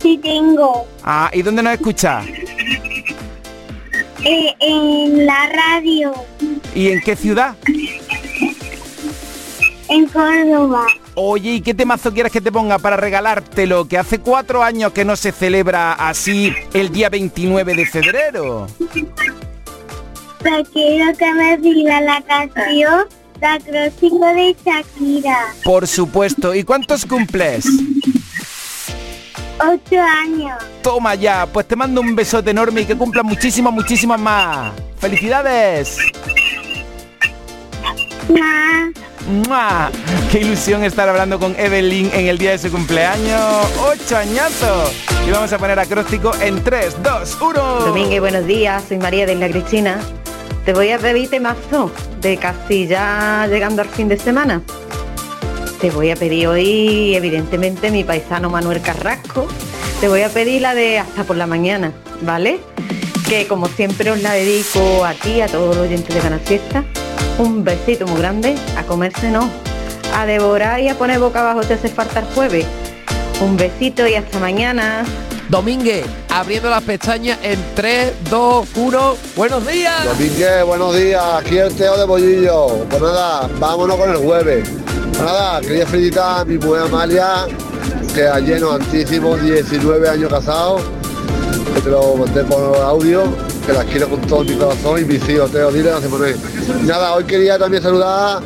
Sí 0.00 0.18
tengo. 0.22 0.86
Ah, 1.02 1.30
¿y 1.32 1.42
dónde 1.42 1.62
nos 1.62 1.74
escuchas? 1.74 2.24
Eh, 4.24 4.54
en 4.60 5.26
la 5.26 5.48
radio, 5.48 6.12
¿Y 6.74 6.88
en 6.88 7.00
qué 7.00 7.16
ciudad? 7.16 7.54
en 9.88 10.06
Córdoba. 10.06 10.86
Oye, 11.14 11.54
¿y 11.54 11.60
qué 11.62 11.74
temazo 11.74 12.12
quieres 12.12 12.30
que 12.30 12.40
te 12.40 12.52
ponga 12.52 12.78
para 12.78 12.96
regalártelo? 12.96 13.88
Que 13.88 13.98
hace 13.98 14.20
cuatro 14.20 14.62
años 14.62 14.92
que 14.92 15.04
no 15.04 15.16
se 15.16 15.32
celebra 15.32 15.92
así 15.94 16.52
el 16.74 16.90
día 16.92 17.08
29 17.08 17.74
de 17.74 17.86
febrero. 17.86 18.66
Pero 20.42 20.64
quiero 20.72 21.16
que 21.18 21.34
me 21.34 21.56
diga 21.58 22.00
la 22.02 22.22
canción 22.22 23.04
de 23.40 23.46
acróstico 23.46 24.26
de 24.26 24.56
Shakira. 24.64 25.38
Por 25.64 25.86
supuesto. 25.88 26.54
¿Y 26.54 26.62
cuántos 26.62 27.04
cumples? 27.04 27.66
Ocho 29.62 30.00
años. 30.00 30.58
Toma 30.82 31.14
ya, 31.14 31.46
pues 31.46 31.66
te 31.66 31.76
mando 31.76 32.00
un 32.00 32.16
besote 32.16 32.50
enorme 32.50 32.80
y 32.82 32.84
que 32.86 32.96
cumplan 32.96 33.26
muchísimas, 33.26 33.72
muchísimas 33.72 34.18
más. 34.18 34.72
¡Felicidades! 34.98 35.98
Ma, 38.28 38.90
¡Mua! 39.28 39.90
¡Qué 40.32 40.40
ilusión 40.40 40.82
estar 40.82 41.08
hablando 41.08 41.38
con 41.38 41.54
Evelyn 41.58 42.10
en 42.14 42.28
el 42.28 42.38
día 42.38 42.52
de 42.52 42.58
su 42.58 42.70
cumpleaños! 42.70 43.66
¡Ocho 43.78 44.16
añazos! 44.16 44.94
Y 45.26 45.30
vamos 45.30 45.52
a 45.52 45.58
poner 45.58 45.78
acróstico 45.78 46.32
en 46.40 46.62
3, 46.64 47.02
2, 47.02 47.38
1. 47.40 47.60
Domingue, 47.80 48.20
buenos 48.20 48.46
días, 48.46 48.84
soy 48.88 48.98
María 48.98 49.26
de 49.26 49.34
Isla 49.34 49.50
Cristina. 49.50 50.00
Te 50.64 50.72
voy 50.72 50.90
a 50.90 50.98
pedir 50.98 51.28
temazo 51.28 51.90
de 52.20 52.38
casi 52.38 52.86
ya 52.86 53.46
llegando 53.50 53.82
al 53.82 53.88
fin 53.88 54.08
de 54.08 54.16
semana. 54.16 54.62
Te 55.80 55.90
voy 55.90 56.10
a 56.10 56.16
pedir 56.16 56.46
hoy, 56.46 57.14
evidentemente, 57.14 57.90
mi 57.90 58.04
paisano 58.04 58.50
Manuel 58.50 58.82
Carrasco. 58.82 59.46
Te 60.02 60.08
voy 60.08 60.20
a 60.20 60.28
pedir 60.28 60.60
la 60.60 60.74
de 60.74 60.98
hasta 60.98 61.24
por 61.24 61.36
la 61.36 61.46
mañana, 61.46 61.94
¿vale? 62.20 62.60
Que 63.26 63.46
como 63.46 63.66
siempre 63.66 64.10
os 64.10 64.20
la 64.20 64.32
dedico 64.32 65.06
a 65.06 65.14
ti, 65.14 65.40
a 65.40 65.46
todos 65.46 65.74
los 65.74 65.86
oyentes 65.86 66.14
de 66.14 66.20
Canal 66.20 66.40
Fiesta. 66.40 66.84
Un 67.38 67.64
besito 67.64 68.06
muy 68.06 68.20
grande, 68.20 68.56
a 68.76 68.82
comerse 68.82 69.30
no, 69.30 69.48
a 70.14 70.26
devorar 70.26 70.80
y 70.80 70.90
a 70.90 70.98
poner 70.98 71.18
boca 71.18 71.40
abajo 71.40 71.66
te 71.66 71.72
hace 71.72 71.88
falta 71.88 72.20
el 72.20 72.26
jueves. 72.26 72.66
Un 73.40 73.56
besito 73.56 74.06
y 74.06 74.16
hasta 74.16 74.38
mañana. 74.38 75.06
Domínguez, 75.48 76.04
abriendo 76.28 76.68
las 76.68 76.82
pestañas 76.82 77.38
en 77.42 77.58
3, 77.74 78.12
2, 78.28 78.68
1. 78.76 79.16
¡Buenos 79.34 79.66
días! 79.66 80.04
Domínguez, 80.04 80.62
buenos 80.66 80.94
días, 80.94 81.24
aquí 81.38 81.56
el 81.56 81.74
Teo 81.74 81.96
de 81.96 82.04
Bollillo. 82.04 82.84
Pues 82.90 83.00
nada, 83.00 83.48
vámonos 83.58 83.96
con 83.96 84.10
el 84.10 84.16
jueves. 84.18 84.68
Pues 85.20 85.32
nada, 85.32 85.60
quería 85.60 85.86
felicitar 85.86 86.40
a 86.40 86.44
mi 86.46 86.56
mujer 86.56 86.82
Amalia, 86.84 87.46
que 88.14 88.26
ayer 88.26 88.58
nos 88.60 88.74
antísimos 88.80 89.40
19 89.42 90.08
años 90.08 90.30
casados. 90.30 90.80
que 91.74 91.80
te 91.82 91.90
lo 91.90 92.14
mandé 92.16 92.42
por 92.44 92.76
audio, 92.78 93.24
que 93.66 93.72
las 93.74 93.84
quiero 93.84 94.08
con 94.08 94.20
todo 94.22 94.44
mi 94.44 94.54
corazón 94.54 95.00
y 95.00 95.04
mis 95.04 95.28
hijos, 95.28 95.50
Teo, 95.52 95.70
dile, 95.70 95.90
no 95.90 96.00
se 96.00 96.08
pone. 96.08 96.34
Nada, 96.84 97.14
hoy 97.14 97.24
quería 97.24 97.58
también 97.58 97.82
saludar 97.82 98.40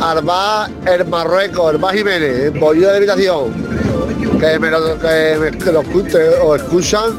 a 0.00 0.10
Arbá 0.10 0.70
el 0.86 1.04
Marruecos, 1.06 1.74
Arbá 1.74 1.92
Jiménez, 1.92 2.46
en 2.54 2.58
bollo 2.58 2.88
de 2.90 2.96
habitación, 2.96 3.52
que 4.40 4.58
me 4.58 4.70
lo, 4.70 4.98
que 4.98 5.36
me, 5.38 5.50
que 5.58 5.70
lo 5.72 5.82
escuche- 5.82 6.38
o 6.42 6.56
escuchan 6.56 7.18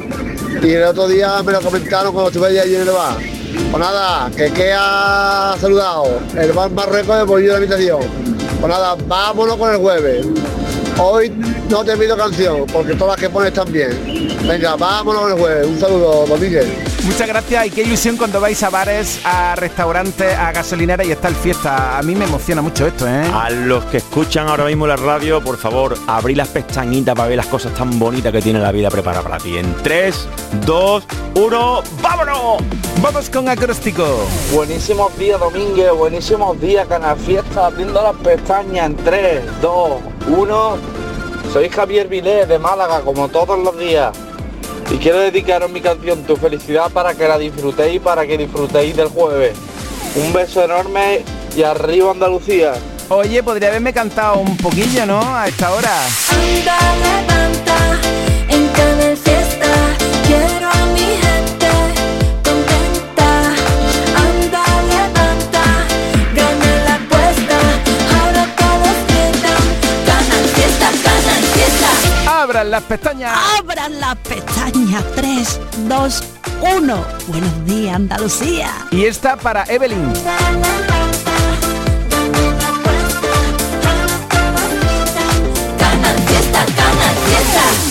y 0.64 0.70
el 0.72 0.84
otro 0.86 1.08
día 1.08 1.42
me 1.44 1.52
lo 1.52 1.62
comentaron 1.62 2.14
cuando 2.14 2.30
estuve 2.32 2.60
allí 2.60 2.76
en 2.76 2.82
el 2.82 2.90
bar. 2.90 3.18
Pues 3.54 3.80
nada, 3.80 4.30
que 4.36 4.52
que 4.52 4.74
ha 4.74 5.56
saludado 5.60 6.20
el 6.38 6.52
bar 6.52 6.92
de 6.92 7.24
bollo 7.24 7.52
de 7.52 7.56
habitación. 7.58 8.00
Pues 8.60 8.72
nada, 8.72 8.96
vámonos 9.08 9.58
con 9.58 9.72
el 9.72 9.78
jueves. 9.78 10.26
Hoy 11.00 11.30
no 11.70 11.84
te 11.84 11.98
pido 11.98 12.16
canción, 12.16 12.66
porque 12.72 12.94
todas 12.94 13.16
las 13.16 13.22
que 13.22 13.30
pones 13.30 13.50
están 13.50 13.72
bien. 13.72 13.92
Venga, 14.48 14.76
vámonos 14.76 15.24
con 15.24 15.32
el 15.32 15.40
jueves. 15.40 15.68
Un 15.68 15.80
saludo, 15.80 16.26
Domínguez. 16.28 16.91
Muchas 17.04 17.28
gracias 17.28 17.66
y 17.66 17.70
qué 17.72 17.82
ilusión 17.82 18.16
cuando 18.16 18.40
vais 18.40 18.62
a 18.62 18.70
bares, 18.70 19.22
a 19.24 19.56
restaurantes, 19.56 20.38
a 20.38 20.52
gasolineras 20.52 21.08
y 21.08 21.12
está 21.12 21.30
el 21.30 21.36
fiesta. 21.36 21.98
A 21.98 22.04
mí 22.04 22.14
me 22.14 22.26
emociona 22.26 22.62
mucho 22.62 22.86
esto, 22.86 23.08
¿eh? 23.08 23.24
A 23.34 23.50
los 23.50 23.84
que 23.86 23.98
escuchan 23.98 24.48
ahora 24.48 24.66
mismo 24.66 24.86
la 24.86 24.98
radio, 24.98 25.42
por 25.42 25.58
favor, 25.58 25.98
abrí 26.08 26.36
las 26.36 26.50
pestañitas 26.50 27.16
para 27.16 27.28
ver 27.28 27.38
las 27.38 27.48
cosas 27.48 27.74
tan 27.74 27.98
bonitas 27.98 28.32
que 28.32 28.42
tiene 28.42 28.60
la 28.60 28.72
vida 28.72 28.90
preparada 28.90 29.24
para 29.24 29.38
ti. 29.40 29.58
En 29.58 29.74
3, 29.82 30.28
2, 30.66 31.04
1, 31.36 31.84
¡vámonos! 32.02 32.64
Vamos 33.02 33.30
con 33.32 33.50
acróstico. 33.50 34.06
Buenísimos 34.54 35.18
días, 35.18 35.40
Domínguez. 35.40 35.92
Buenísimos 35.94 36.62
días, 36.62 36.88
Canal 36.88 37.18
Fiesta. 37.18 37.66
Abriendo 37.66 38.02
las 38.02 38.16
pestañas 38.18 38.86
en 38.86 38.96
3, 38.98 39.42
2, 39.60 39.92
1. 40.28 40.78
Soy 41.52 41.68
Javier 41.68 42.08
Vilés 42.08 42.48
de 42.48 42.60
Málaga, 42.60 43.02
como 43.02 43.28
todos 43.28 43.58
los 43.58 43.78
días. 43.78 44.16
Y 44.92 44.98
quiero 44.98 45.20
dedicaros 45.20 45.72
mi 45.72 45.80
canción 45.82 46.24
Tu 46.24 46.36
felicidad 46.36 46.92
para 46.92 47.14
que 47.14 47.28
la 47.28 47.38
disfrutéis 47.38 47.96
y 47.96 48.00
para 48.00 48.28
que 48.28 48.38
disfrutéis 48.38 48.96
del 48.96 49.08
jueves. 49.08 49.56
Un 50.16 50.34
beso 50.34 50.64
enorme 50.64 51.22
y 51.56 51.64
arriba 51.64 52.12
Andalucía. 52.12 52.74
Oye, 53.10 53.42
podría 53.44 53.70
haberme 53.70 53.94
cantado 53.94 54.40
un 54.40 54.58
poquillo, 54.58 55.06
¿no? 55.06 55.20
A 55.36 55.48
esta 55.48 55.72
hora. 55.72 55.92
Anda, 56.32 56.78
levanta, 56.96 58.31
Abran 72.62 72.72
las 72.72 72.84
pestañas. 72.84 73.40
Abran 73.58 74.00
las 74.00 74.16
pestañas. 74.18 75.04
3, 75.16 75.60
2, 75.88 76.24
1. 76.76 77.06
Buenos 77.26 77.66
días, 77.66 77.96
Andalucía. 77.96 78.72
Y 78.92 79.06
esta 79.06 79.36
para 79.36 79.64
Evelyn. 79.64 80.14
Canal 85.80 86.18
Fiesta, 86.28 86.66
Canal 86.76 87.16
Fiesta. 87.26 87.91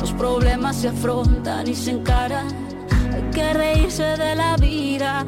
Los 0.00 0.12
problemas 0.12 0.76
se 0.76 0.88
afrontan 0.88 1.68
y 1.68 1.74
se 1.74 1.92
encaran. 1.92 2.46
Hay 3.12 3.22
que 3.32 3.52
reírse 3.52 4.02
de 4.02 4.34
la 4.36 4.56
vida, 4.56 5.24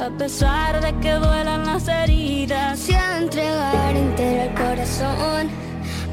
a 0.00 0.10
pesar 0.18 0.80
de 0.80 0.92
que 1.00 1.12
duelan 1.14 1.66
las 1.66 1.88
heridas. 1.88 2.88
A 2.90 3.18
entregar 3.18 3.96
entero 3.96 4.42
el 4.42 4.54
corazón, 4.54 5.48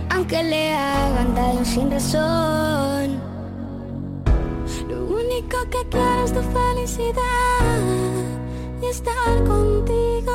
aunque 0.10 0.44
le 0.44 0.74
hagan 0.74 1.36
daño 1.36 1.66
sin 1.66 1.92
razón. 1.92 3.20
Lo 4.90 5.06
único 5.06 5.58
que 5.70 5.88
quiero 5.90 6.26
es 6.26 6.34
tu 6.34 6.42
felicidad 6.42 7.80
y 8.82 8.86
estar 8.86 9.44
contigo. 9.46 10.32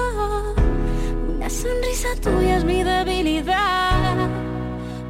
Una 1.35 1.51
sonrisa 1.51 2.09
tuya 2.23 2.59
es 2.59 2.65
mi 2.65 2.83
debilidad. 2.83 4.56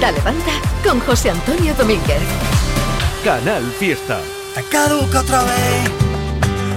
Anda, 0.00 0.12
levanta 0.12 0.52
con 0.82 0.98
José 1.00 1.28
Antonio 1.28 1.74
Domínguez. 1.74 2.22
Canal 3.22 3.62
Fiesta. 3.78 4.18
Te 4.54 4.62
caduca 4.62 5.20
otra 5.20 5.42
vez. 5.42 5.90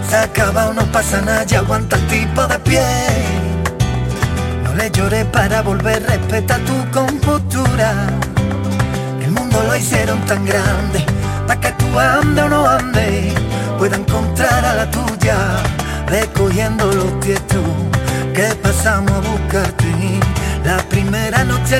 Se 0.10 0.18
acaba, 0.18 0.74
no 0.74 0.84
pasa 0.92 1.22
nada, 1.22 1.46
ya 1.46 1.60
aguanta 1.60 1.96
el 1.96 2.08
tipo 2.08 2.46
de 2.46 2.60
pie. 2.60 2.84
No 4.66 4.74
le 4.76 4.92
llores 4.92 5.24
para 5.28 5.62
volver, 5.62 6.04
respeta 6.06 6.58
tu 6.66 6.92
compostura. 6.92 7.94
El 9.22 9.32
mundo 9.32 9.64
lo 9.68 9.74
hicieron 9.78 10.20
tan 10.26 10.46
grande, 10.46 11.06
para 11.48 11.62
que 11.62 11.72
tú 11.72 11.98
ande 11.98 12.42
o 12.42 12.50
no 12.50 12.68
ande, 12.68 13.34
pueda 13.78 13.96
encontrar 13.96 14.66
a 14.66 14.74
la 14.76 14.92
tuya, 14.92 15.38
recogiendo 16.08 16.88
los 16.88 17.20
tú, 17.22 17.64
que 18.34 18.54
pasamos 18.62 19.12
a 19.12 19.20
buscarte. 19.20 19.84
La 20.64 20.78
primera 20.78 21.44
noche 21.44 21.78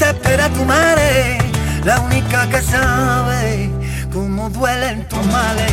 es 0.00 0.38
larga, 0.38 0.48
tu 0.50 0.64
madre, 0.64 1.38
la 1.84 2.00
única 2.00 2.48
que 2.48 2.60
sabe 2.62 3.70
cómo 4.12 4.50
duelen 4.50 5.06
tus 5.08 5.24
males. 5.26 5.72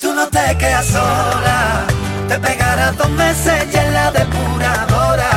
Tú 0.00 0.14
no 0.14 0.26
te 0.28 0.56
quedas 0.56 0.86
sola, 0.86 1.84
te 2.28 2.38
pegarás 2.38 2.96
dos 2.96 3.10
meses 3.10 3.66
y 3.72 3.76
en 3.76 3.94
la 3.94 4.10
depuradora, 4.12 5.30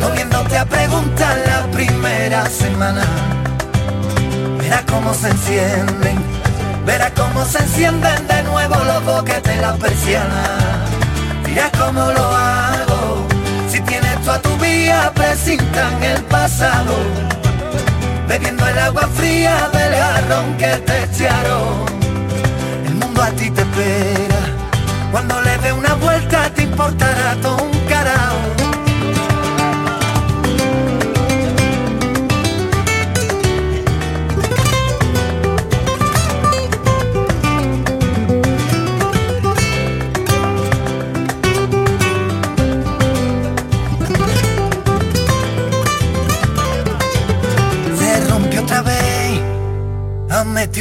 volviéndote 0.00 0.58
a 0.58 0.64
preguntar 0.64 1.36
la 1.46 1.70
primera 1.70 2.46
semana. 2.46 3.04
Verás 4.58 4.82
cómo 4.90 5.14
se 5.14 5.28
encienden, 5.28 6.16
verás 6.86 7.12
cómo 7.16 7.44
se 7.44 7.58
encienden 7.58 8.26
de 8.26 8.42
nuevo 8.44 8.76
los 8.84 9.04
boquetes 9.04 9.58
la 9.60 9.74
persiana. 9.74 10.42
Dirás 11.44 11.70
cómo 11.78 12.06
lo 12.12 12.24
hago, 12.24 12.71
si 14.22 14.24
tienes 14.24 14.24
tú 14.24 14.30
a 14.30 14.38
tu 14.42 14.56
vía, 14.58 15.12
presintan 15.14 16.02
el 16.02 16.22
pasado 16.24 16.94
bebiendo 18.28 18.66
el 18.66 18.78
agua 18.78 19.08
fría 19.14 19.68
del 19.72 19.94
jarrón 19.94 20.56
que 20.56 20.76
te 20.86 21.04
echaron. 21.04 21.86
El 22.86 22.94
mundo 22.94 23.22
a 23.22 23.30
ti 23.30 23.50
te 23.50 23.62
espera, 23.62 24.40
cuando 25.10 25.40
le 25.42 25.58
dé 25.58 25.72
una 25.72 25.94
vuelta 25.94 26.50
te 26.54 26.62
importará 26.62 27.36
todo 27.42 27.62
un 27.62 27.78
carajo. 27.88 28.61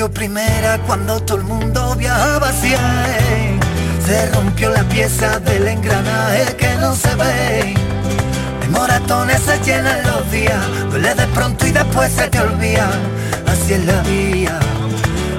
Primera 0.10 0.80
cuando 0.88 1.20
todo 1.22 1.38
el 1.38 1.44
mundo 1.44 1.96
viajaba 1.96 2.50
hacia 2.50 2.80
él. 3.18 3.60
Se 4.06 4.26
rompió 4.32 4.70
la 4.72 4.84
pieza 4.84 5.40
del 5.40 5.68
engranaje 5.68 6.56
que 6.58 6.76
no 6.76 6.96
se 6.96 7.14
ve. 7.16 7.74
De 8.62 8.68
moratones 8.70 9.42
se 9.42 9.60
llenan 9.60 10.02
los 10.04 10.32
días, 10.32 10.60
duele 10.90 11.14
de 11.14 11.28
pronto 11.28 11.68
y 11.68 11.72
después 11.72 12.12
se 12.12 12.28
te 12.30 12.40
olvida. 12.40 12.90
Así 13.48 13.74
es 13.74 13.86
la 13.86 14.02
vía, 14.02 14.60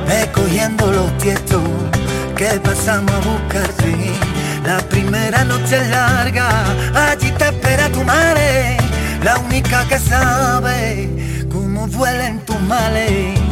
ve 0.07 0.31
cogiendo 0.33 0.93
los 0.93 1.19
tiestos 1.19 1.63
que 2.37 2.61
pasamos 2.61 3.13
a 3.13 3.19
buscarte. 3.19 4.13
La 4.65 4.79
primera 4.79 5.45
noche 5.45 5.77
es 5.77 5.89
larga, 5.89 6.49
allí 6.95 7.31
te 7.33 7.47
espera 7.47 7.89
tu 7.89 8.05
madre, 8.05 8.77
la 9.25 9.39
única 9.39 9.85
que 9.89 9.99
sabe 9.99 11.11
cómo 11.51 11.89
duelen 11.89 12.39
tus 12.45 12.61
males. 12.61 13.52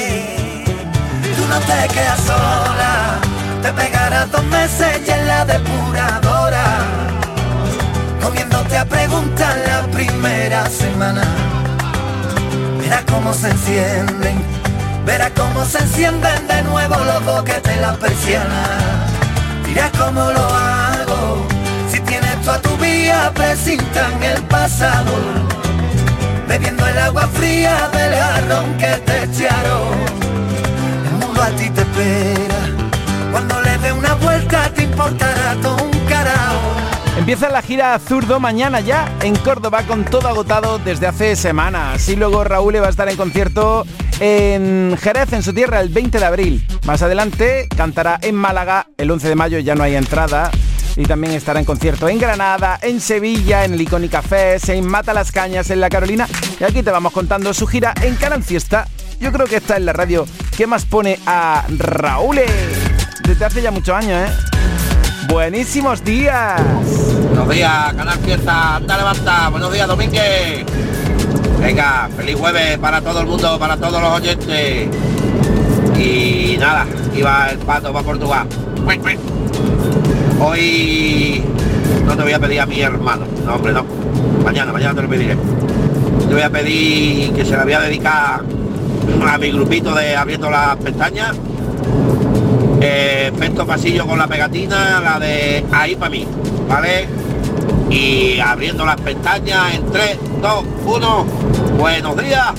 no 1.51 1.59
te 1.59 1.87
quedas 1.93 2.19
sola, 2.21 3.19
te 3.61 3.73
pegarás 3.73 4.31
dos 4.31 4.43
meses 4.45 5.01
y 5.05 5.11
en 5.11 5.27
la 5.27 5.43
depuradora, 5.43 6.65
comiéndote 8.23 8.77
a 8.77 8.85
preguntar 8.85 9.55
la 9.67 9.81
primera 9.91 10.69
semana. 10.69 11.23
Verás 12.79 13.03
cómo 13.11 13.33
se 13.33 13.49
encienden, 13.49 14.37
verás 15.05 15.31
cómo 15.35 15.65
se 15.65 15.79
encienden 15.79 16.47
de 16.47 16.61
nuevo 16.63 16.95
los 17.03 17.25
boquetes 17.25 17.77
la 17.81 17.93
persiana. 17.95 18.63
Dirás 19.67 19.91
cómo 19.97 20.21
lo 20.31 20.45
hago, 20.55 21.47
si 21.91 21.99
tienes 21.99 22.41
tú 22.43 22.51
a 22.51 22.59
tu 22.61 22.77
vía, 22.77 23.29
presintan 23.35 24.23
el 24.23 24.41
pasado. 24.43 25.13
Bebiendo 26.47 26.85
el 26.87 26.97
agua 26.97 27.27
fría 27.33 27.89
del 27.91 28.13
jarrón 28.15 28.77
que 28.77 28.91
te 29.05 29.23
echaron. 29.25 30.21
A 31.41 31.49
ti 31.55 31.69
te 31.71 31.81
espera, 31.81 32.69
cuando 33.31 33.61
le 33.61 33.77
dé 33.79 33.91
una 33.91 34.13
vuelta 34.13 34.71
te 34.75 34.83
importará 34.83 35.55
todo 35.59 35.83
un 35.83 35.99
carajo. 36.07 36.59
Empieza 37.17 37.49
la 37.49 37.63
gira 37.63 37.97
Zurdo 37.97 38.39
mañana 38.39 38.79
ya 38.79 39.11
en 39.21 39.35
Córdoba 39.35 39.81
con 39.87 40.05
todo 40.05 40.27
agotado 40.27 40.77
desde 40.77 41.07
hace 41.07 41.35
semanas. 41.35 42.07
Y 42.09 42.15
luego 42.15 42.43
Raúl 42.43 42.75
va 42.81 42.87
a 42.87 42.89
estar 42.89 43.09
en 43.09 43.17
concierto 43.17 43.87
en 44.19 44.95
Jerez, 45.01 45.33
en 45.33 45.41
su 45.41 45.51
tierra, 45.51 45.81
el 45.81 45.89
20 45.89 46.19
de 46.19 46.25
abril. 46.25 46.67
Más 46.85 47.01
adelante 47.01 47.67
cantará 47.75 48.19
en 48.21 48.35
Málaga, 48.35 48.87
el 48.97 49.09
11 49.09 49.29
de 49.29 49.35
mayo 49.35 49.57
ya 49.57 49.73
no 49.73 49.83
hay 49.83 49.95
entrada. 49.95 50.51
Y 50.95 51.05
también 51.05 51.33
estará 51.33 51.59
en 51.59 51.65
concierto 51.65 52.07
en 52.07 52.19
Granada, 52.19 52.77
en 52.83 53.01
Sevilla, 53.01 53.65
en 53.65 53.73
el 53.73 53.81
Icónica 53.81 54.21
Fest, 54.21 54.69
en 54.69 54.85
Mata 54.85 55.11
las 55.13 55.31
Cañas, 55.31 55.71
en 55.71 55.79
La 55.79 55.89
Carolina. 55.89 56.27
Y 56.59 56.63
aquí 56.63 56.83
te 56.83 56.91
vamos 56.91 57.11
contando 57.13 57.51
su 57.53 57.65
gira 57.65 57.95
en 58.01 58.15
Canal 58.15 58.43
Fiesta. 58.43 58.87
Yo 59.21 59.31
creo 59.31 59.45
que 59.45 59.57
esta 59.57 59.77
es 59.77 59.83
la 59.83 59.93
radio 59.93 60.25
que 60.57 60.65
más 60.65 60.83
pone 60.83 61.19
a 61.27 61.63
Raúl 61.77 62.39
desde 63.23 63.45
hace 63.45 63.61
ya 63.61 63.69
muchos 63.69 63.95
años, 63.95 64.27
¿eh? 64.27 64.33
Buenísimos 65.29 66.03
días. 66.03 66.59
Buenos 67.27 67.47
días, 67.49 67.93
Canal 67.93 68.17
Fiesta, 68.17 68.77
anda 68.77 68.97
levanta, 68.97 69.49
buenos 69.49 69.71
días 69.71 69.87
Domínguez. 69.87 70.65
Venga, 71.59 72.09
feliz 72.17 72.35
jueves 72.35 72.79
para 72.79 72.99
todo 72.99 73.21
el 73.21 73.27
mundo, 73.27 73.59
para 73.59 73.77
todos 73.77 74.01
los 74.01 74.11
oyentes. 74.11 74.89
Y 75.99 76.57
nada, 76.59 76.87
iba 77.15 77.51
el 77.51 77.59
pato 77.59 77.93
para 77.93 78.03
Portugal. 78.03 78.47
Hoy 80.39 81.43
no 82.07 82.17
te 82.17 82.23
voy 82.23 82.33
a 82.33 82.39
pedir 82.39 82.59
a 82.59 82.65
mi 82.65 82.81
hermano, 82.81 83.27
no 83.45 83.53
hombre 83.53 83.71
no. 83.71 83.85
Mañana, 84.43 84.73
mañana 84.73 84.95
te 84.95 85.03
lo 85.03 85.09
pediré. 85.09 85.37
Te 86.27 86.33
voy 86.33 86.41
a 86.41 86.49
pedir 86.49 87.33
que 87.33 87.45
se 87.45 87.55
la 87.55 87.63
voy 87.63 87.73
a 87.73 87.81
dedicar 87.81 88.60
a 89.27 89.37
mi 89.37 89.51
grupito 89.51 89.93
de 89.93 90.15
abriendo 90.15 90.49
las 90.49 90.75
pestañas. 90.77 91.35
Eh, 92.81 93.31
efecto 93.33 93.65
pasillo 93.65 94.07
con 94.07 94.17
la 94.17 94.27
pegatina, 94.27 94.99
la 94.99 95.19
de 95.19 95.63
ahí 95.71 95.95
para 95.95 96.09
mí, 96.09 96.27
¿vale? 96.67 97.07
Y 97.89 98.39
abriendo 98.39 98.85
las 98.85 98.99
pestañas 98.99 99.75
en 99.75 99.91
3, 99.91 100.17
2, 100.41 100.65
1. 100.85 101.25
Buenos 101.77 102.17
días. 102.17 102.53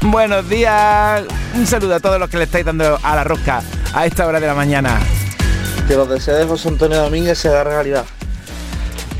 Buenos 0.00 0.48
días. 0.48 1.24
Un 1.54 1.66
saludo 1.66 1.96
a 1.96 2.00
todos 2.00 2.18
los 2.18 2.28
que 2.28 2.38
le 2.38 2.44
estáis 2.44 2.64
dando 2.64 2.98
a 3.02 3.14
la 3.14 3.24
rosca 3.24 3.62
a 3.92 4.06
esta 4.06 4.26
hora 4.26 4.40
de 4.40 4.46
la 4.46 4.54
mañana. 4.54 4.98
Que 5.86 5.94
los 5.94 6.08
deseos 6.08 6.38
de 6.38 6.46
José 6.46 6.68
Antonio 6.68 6.98
Domínguez 6.98 7.38
se 7.38 7.48
hagan 7.48 7.66
realidad. 7.66 8.04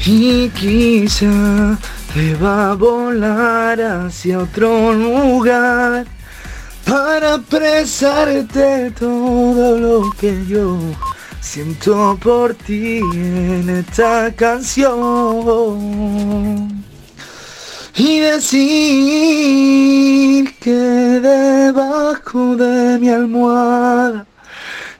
Y 0.06 0.48
quizá 0.50 1.78
te 2.14 2.34
va 2.34 2.70
a 2.70 2.74
volar 2.74 3.80
hacia 3.80 4.38
otro 4.38 4.92
lugar 4.92 6.06
para 6.84 7.34
expresarte 7.36 8.90
todo 8.92 9.78
lo 9.78 10.10
que 10.18 10.44
yo 10.46 10.78
siento 11.40 12.18
por 12.22 12.54
ti 12.54 13.00
en 13.14 13.68
esta 13.68 14.34
canción. 14.34 14.98
Y 17.94 18.20
decir 18.20 18.54
que 20.60 20.70
debajo 20.70 22.56
de 22.56 22.98
mi 23.00 23.08
almohada 23.08 24.26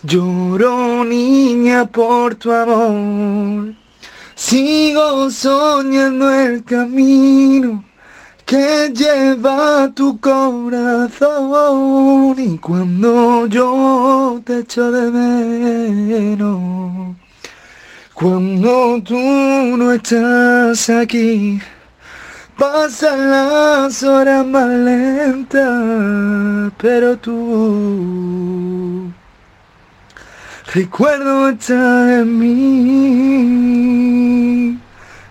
lloro 0.02 1.04
niña 1.04 1.86
por 1.86 2.34
tu 2.34 2.52
amor. 2.52 3.77
Sigo 4.38 5.31
soñando 5.33 6.33
el 6.33 6.62
camino 6.62 7.83
que 8.46 8.92
lleva 8.94 9.90
tu 9.92 10.20
corazón. 10.20 11.27
Y 12.38 12.57
cuando 12.59 13.48
yo 13.48 14.40
te 14.44 14.61
echo 14.61 14.92
de 14.92 15.11
menos, 15.11 17.16
cuando 18.14 19.03
tú 19.03 19.18
no 19.18 19.90
estás 19.90 20.88
aquí, 20.88 21.61
pasan 22.57 23.33
las 23.33 24.05
horas 24.05 24.46
más 24.46 24.68
lentas, 24.68 26.72
pero 26.79 27.18
tú 27.18 29.07
recuerdo 30.72 31.48
estar 31.50 32.09
en 32.20 32.38
mí. 32.38 33.68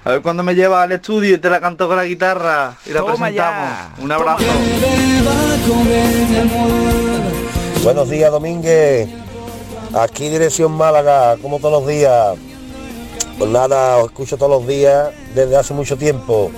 A 0.03 0.11
ver 0.11 0.21
cuándo 0.21 0.43
me 0.43 0.53
lleva 0.55 0.83
al 0.83 0.91
estudio 0.93 1.35
y 1.35 1.37
te 1.37 1.49
la 1.49 1.59
canto 1.59 1.87
con 1.87 1.97
la 1.97 2.05
guitarra 2.05 2.75
y 2.85 2.91
la 2.91 2.99
Toma 3.01 3.13
presentamos. 3.27 3.69
ya. 3.69 3.89
Un 3.99 4.11
abrazo. 4.11 4.45
Buenos 7.83 8.09
días, 8.09 8.31
Domínguez. 8.31 9.09
Aquí 9.93 10.29
dirección 10.29 10.71
Málaga, 10.71 11.35
como 11.41 11.59
todos 11.59 11.81
los 11.81 11.87
días. 11.89 12.37
Pues 13.37 13.49
nada, 13.51 13.97
os 13.97 14.05
escucho 14.05 14.37
todos 14.37 14.51
los 14.51 14.65
días 14.67 15.09
desde 15.35 15.55
hace 15.57 15.73
mucho 15.73 15.97
tiempo, 15.97 16.51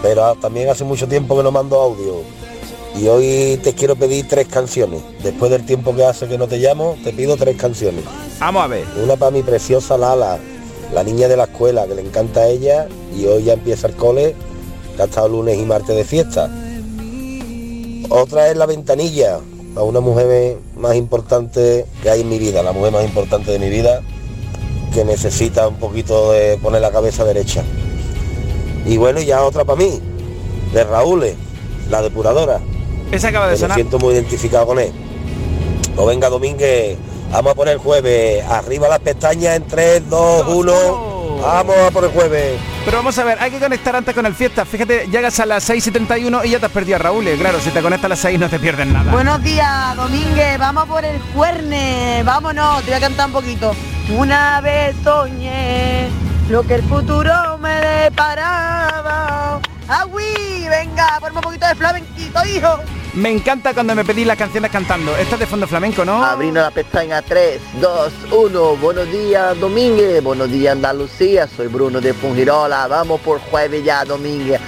pero 0.00 0.34
también 0.36 0.68
hace 0.70 0.84
mucho 0.84 1.06
tiempo 1.08 1.36
que 1.36 1.42
no 1.42 1.50
mando 1.50 1.80
audio. 1.80 2.22
Y 2.96 3.08
hoy 3.08 3.58
te 3.62 3.74
quiero 3.74 3.96
pedir 3.96 4.28
tres 4.28 4.46
canciones. 4.46 5.02
Después 5.22 5.50
del 5.50 5.66
tiempo 5.66 5.94
que 5.94 6.04
hace 6.04 6.28
que 6.28 6.38
no 6.38 6.46
te 6.46 6.58
llamo, 6.58 6.96
te 7.02 7.12
pido 7.12 7.36
tres 7.36 7.56
canciones. 7.56 8.04
Vamos 8.38 8.62
a 8.62 8.66
ver. 8.68 8.84
Una 9.02 9.16
para 9.16 9.32
mi 9.32 9.42
preciosa 9.42 9.98
Lala, 9.98 10.38
la 10.92 11.02
niña 11.02 11.26
de 11.26 11.36
la 11.36 11.44
escuela, 11.44 11.86
que 11.86 11.94
le 11.96 12.02
encanta 12.02 12.40
a 12.40 12.48
ella 12.48 12.86
y 13.16 13.26
hoy 13.26 13.44
ya 13.44 13.54
empieza 13.54 13.88
el 13.88 13.96
cole, 13.96 14.36
que 14.94 15.02
ha 15.02 15.06
estado 15.06 15.28
lunes 15.28 15.58
y 15.58 15.64
martes 15.64 15.96
de 15.96 16.04
fiesta. 16.04 16.50
Otra 18.10 18.48
es 18.48 18.56
La 18.56 18.66
Ventanilla, 18.66 19.40
a 19.74 19.82
una 19.82 19.98
mujer 19.98 20.58
más 20.76 20.94
importante 20.94 21.86
que 22.02 22.10
hay 22.10 22.20
en 22.20 22.28
mi 22.28 22.38
vida, 22.38 22.62
la 22.62 22.72
mujer 22.72 22.92
más 22.92 23.04
importante 23.04 23.50
de 23.50 23.58
mi 23.58 23.70
vida, 23.70 24.02
que 24.92 25.04
necesita 25.04 25.66
un 25.66 25.76
poquito 25.76 26.30
de 26.30 26.58
poner 26.58 26.80
la 26.80 26.92
cabeza 26.92 27.24
derecha. 27.24 27.64
Y 28.86 28.98
bueno, 28.98 29.20
ya 29.20 29.42
otra 29.42 29.64
para 29.64 29.78
mí, 29.78 29.98
de 30.72 30.84
Raúl, 30.84 31.24
la 31.90 32.02
depuradora. 32.02 32.60
Esa 33.12 33.28
acaba 33.28 33.46
de 33.46 33.52
que 33.52 33.56
me 33.56 33.60
sonar. 33.60 33.74
siento 33.76 33.98
muy 33.98 34.14
identificado 34.14 34.66
con 34.66 34.78
él. 34.78 34.92
O 35.96 36.06
venga 36.06 36.28
Domínguez, 36.28 36.96
vamos 37.30 37.52
a 37.52 37.54
poner 37.54 37.74
el 37.74 37.80
jueves, 37.80 38.44
arriba 38.48 38.88
las 38.88 38.98
pestañas 39.00 39.56
en 39.56 39.66
3, 39.66 40.08
2, 40.10 40.46
1. 40.48 41.04
Vamos 41.42 41.76
a 41.76 41.90
por 41.90 42.04
el 42.04 42.10
jueves. 42.10 42.58
Pero 42.86 42.96
vamos 42.98 43.18
a 43.18 43.24
ver, 43.24 43.38
hay 43.40 43.50
que 43.50 43.58
conectar 43.58 43.94
antes 43.94 44.14
con 44.14 44.24
el 44.24 44.34
fiesta. 44.34 44.64
Fíjate, 44.64 45.08
llegas 45.08 45.38
a 45.40 45.46
las 45.46 45.62
6 45.64 45.86
y 45.86 45.90
31 45.90 46.44
y 46.44 46.50
ya 46.50 46.58
te 46.58 46.66
has 46.66 46.72
perdido 46.72 46.96
a 46.96 46.98
Raúl. 46.98 47.28
Y 47.28 47.36
Claro, 47.36 47.60
si 47.60 47.70
te 47.70 47.82
conectas 47.82 48.06
a 48.06 48.08
las 48.08 48.18
6 48.20 48.38
no 48.40 48.48
te 48.48 48.58
pierdes 48.58 48.86
nada. 48.86 49.12
Buenos 49.12 49.42
días, 49.42 49.94
Domínguez, 49.96 50.58
vamos 50.58 50.86
por 50.86 51.04
el 51.04 51.20
cuerne, 51.34 52.22
vámonos, 52.24 52.80
te 52.82 52.90
voy 52.92 52.94
a 52.94 53.00
cantar 53.00 53.26
un 53.26 53.32
poquito. 53.32 53.72
Una 54.16 54.60
vez 54.62 54.96
soñé 55.04 56.08
lo 56.48 56.62
que 56.62 56.74
el 56.76 56.82
futuro 56.84 57.58
me 57.60 57.74
deparaba. 57.80 59.60
¡Agüi! 59.88 60.53
Venga, 60.78 61.18
ponme 61.20 61.36
un 61.36 61.42
poquito 61.42 61.68
de 61.68 61.74
flamenquito, 61.76 62.44
hijo. 62.46 62.78
Me 63.14 63.30
encanta 63.30 63.72
cuando 63.72 63.94
me 63.94 64.04
pedís 64.04 64.26
las 64.26 64.36
canciones 64.36 64.72
cantando. 64.72 65.16
Esta 65.16 65.34
es 65.34 65.40
de 65.40 65.46
fondo 65.46 65.68
flamenco, 65.68 66.04
¿no? 66.04 66.24
Abriendo 66.24 66.60
la 66.60 66.72
pestaña 66.72 67.22
3, 67.22 67.60
2, 67.80 68.12
1. 68.32 68.76
Buenos 68.78 69.08
días, 69.12 69.58
Domínguez. 69.60 70.20
Buenos 70.22 70.50
días, 70.50 70.72
Andalucía. 70.72 71.46
Soy 71.46 71.68
Bruno 71.68 72.00
de 72.00 72.12
Fungirola. 72.12 72.88
Vamos 72.88 73.20
por 73.20 73.38
jueves 73.38 73.84
ya, 73.84 74.04
Domínguez. 74.04 74.60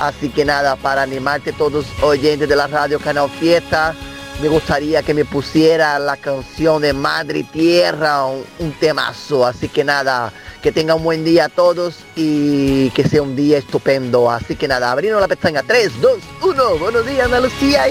Así 0.00 0.30
que 0.30 0.44
nada, 0.44 0.74
para 0.74 1.02
animarte 1.02 1.52
todos 1.52 1.86
oyentes 2.02 2.48
de 2.48 2.56
la 2.56 2.66
radio 2.66 2.98
Canal 2.98 3.30
Fiesta, 3.30 3.94
me 4.40 4.48
gustaría 4.48 5.02
que 5.02 5.14
me 5.14 5.24
pusiera 5.24 5.98
la 5.98 6.16
canción 6.16 6.82
de 6.82 6.92
Madre 6.92 7.44
Tierra, 7.44 8.26
un, 8.26 8.44
un 8.58 8.72
temazo. 8.72 9.46
Así 9.46 9.68
que 9.68 9.84
nada, 9.84 10.32
que 10.62 10.72
tengan 10.72 10.98
un 10.98 11.04
buen 11.04 11.24
día 11.24 11.46
a 11.46 11.48
todos 11.48 11.96
y 12.14 12.90
que 12.90 13.08
sea 13.08 13.22
un 13.22 13.34
día 13.34 13.56
estupendo. 13.58 14.30
Así 14.30 14.54
que 14.56 14.68
nada, 14.68 14.92
abriendo 14.92 15.18
la 15.20 15.28
pestaña 15.28 15.62
3, 15.66 16.00
2, 16.00 16.18
1. 16.42 16.78
Buenos 16.78 17.06
días, 17.06 17.24
Andalucía. 17.26 17.86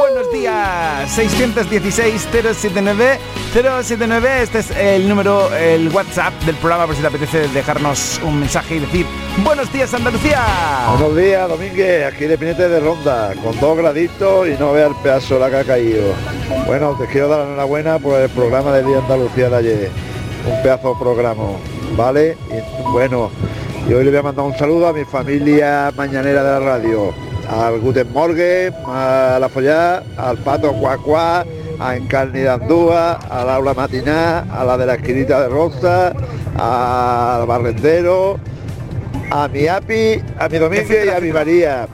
Buenos 0.00 0.32
días, 0.32 1.16
616-079 1.16 3.18
079, 3.52 4.42
este 4.42 4.58
es 4.58 4.70
el 4.70 5.08
número, 5.08 5.54
el 5.54 5.88
WhatsApp 5.88 6.34
del 6.44 6.56
programa 6.56 6.86
por 6.86 6.94
si 6.94 7.00
te 7.00 7.06
apetece 7.06 7.48
dejarnos 7.48 8.20
un 8.22 8.40
mensaje 8.40 8.76
y 8.76 8.80
decir 8.80 9.06
Buenos 9.42 9.72
días 9.72 9.94
Andalucía. 9.94 10.44
Buenos 10.90 11.16
días, 11.16 11.48
Domínguez, 11.48 12.06
aquí 12.06 12.26
de 12.26 12.36
Pinete 12.36 12.68
de 12.68 12.80
Ronda, 12.80 13.32
con 13.42 13.58
dos 13.58 13.78
graditos 13.78 14.48
y 14.48 14.52
no 14.58 14.72
vea 14.72 14.88
el 14.88 14.94
pedazo 14.96 15.34
de 15.34 15.40
la 15.40 15.50
que 15.50 15.56
ha 15.56 15.64
Bueno, 16.66 16.96
te 16.98 17.06
quiero 17.06 17.28
dar 17.28 17.40
la 17.40 17.44
enhorabuena 17.44 17.98
por 17.98 18.18
el 18.18 18.30
programa 18.30 18.72
de 18.72 18.82
Día 18.82 18.98
Andalucía 18.98 19.50
de 19.50 19.56
ayer. 19.56 19.90
Un 20.50 20.62
pedazo 20.62 20.94
de 20.94 21.00
programa, 21.00 21.42
¿vale? 21.94 22.34
Bueno, 22.92 23.30
y 23.86 23.92
hoy 23.92 24.04
le 24.04 24.10
voy 24.10 24.20
a 24.20 24.22
mandar 24.22 24.46
un 24.46 24.56
saludo 24.56 24.88
a 24.88 24.94
mi 24.94 25.04
familia 25.04 25.92
mañanera 25.94 26.42
de 26.42 26.50
la 26.50 26.60
radio. 26.60 27.12
Al 27.50 27.78
Guten 27.80 28.10
Morgen, 28.10 28.72
a 28.86 29.36
la 29.38 29.50
Follá, 29.50 30.02
al 30.16 30.38
Pato 30.38 30.72
Cuacuá, 30.72 31.44
a 31.78 31.96
Encarni 31.96 32.40
de 32.40 32.48
Andúa, 32.48 33.18
al 33.28 33.50
Aula 33.50 33.74
Matiná, 33.74 34.46
a 34.50 34.64
la 34.64 34.78
de 34.78 34.86
la 34.86 34.94
esquinita 34.94 35.42
de 35.42 35.48
Rosa, 35.48 36.14
al 36.56 37.46
Barrendero, 37.46 38.38
a 39.30 39.46
mi 39.48 39.68
Api, 39.68 40.22
a 40.38 40.48
mi 40.48 40.56
Domínguez 40.56 41.04
y 41.04 41.10
a 41.10 41.20
mi 41.20 41.32
María. 41.32 41.86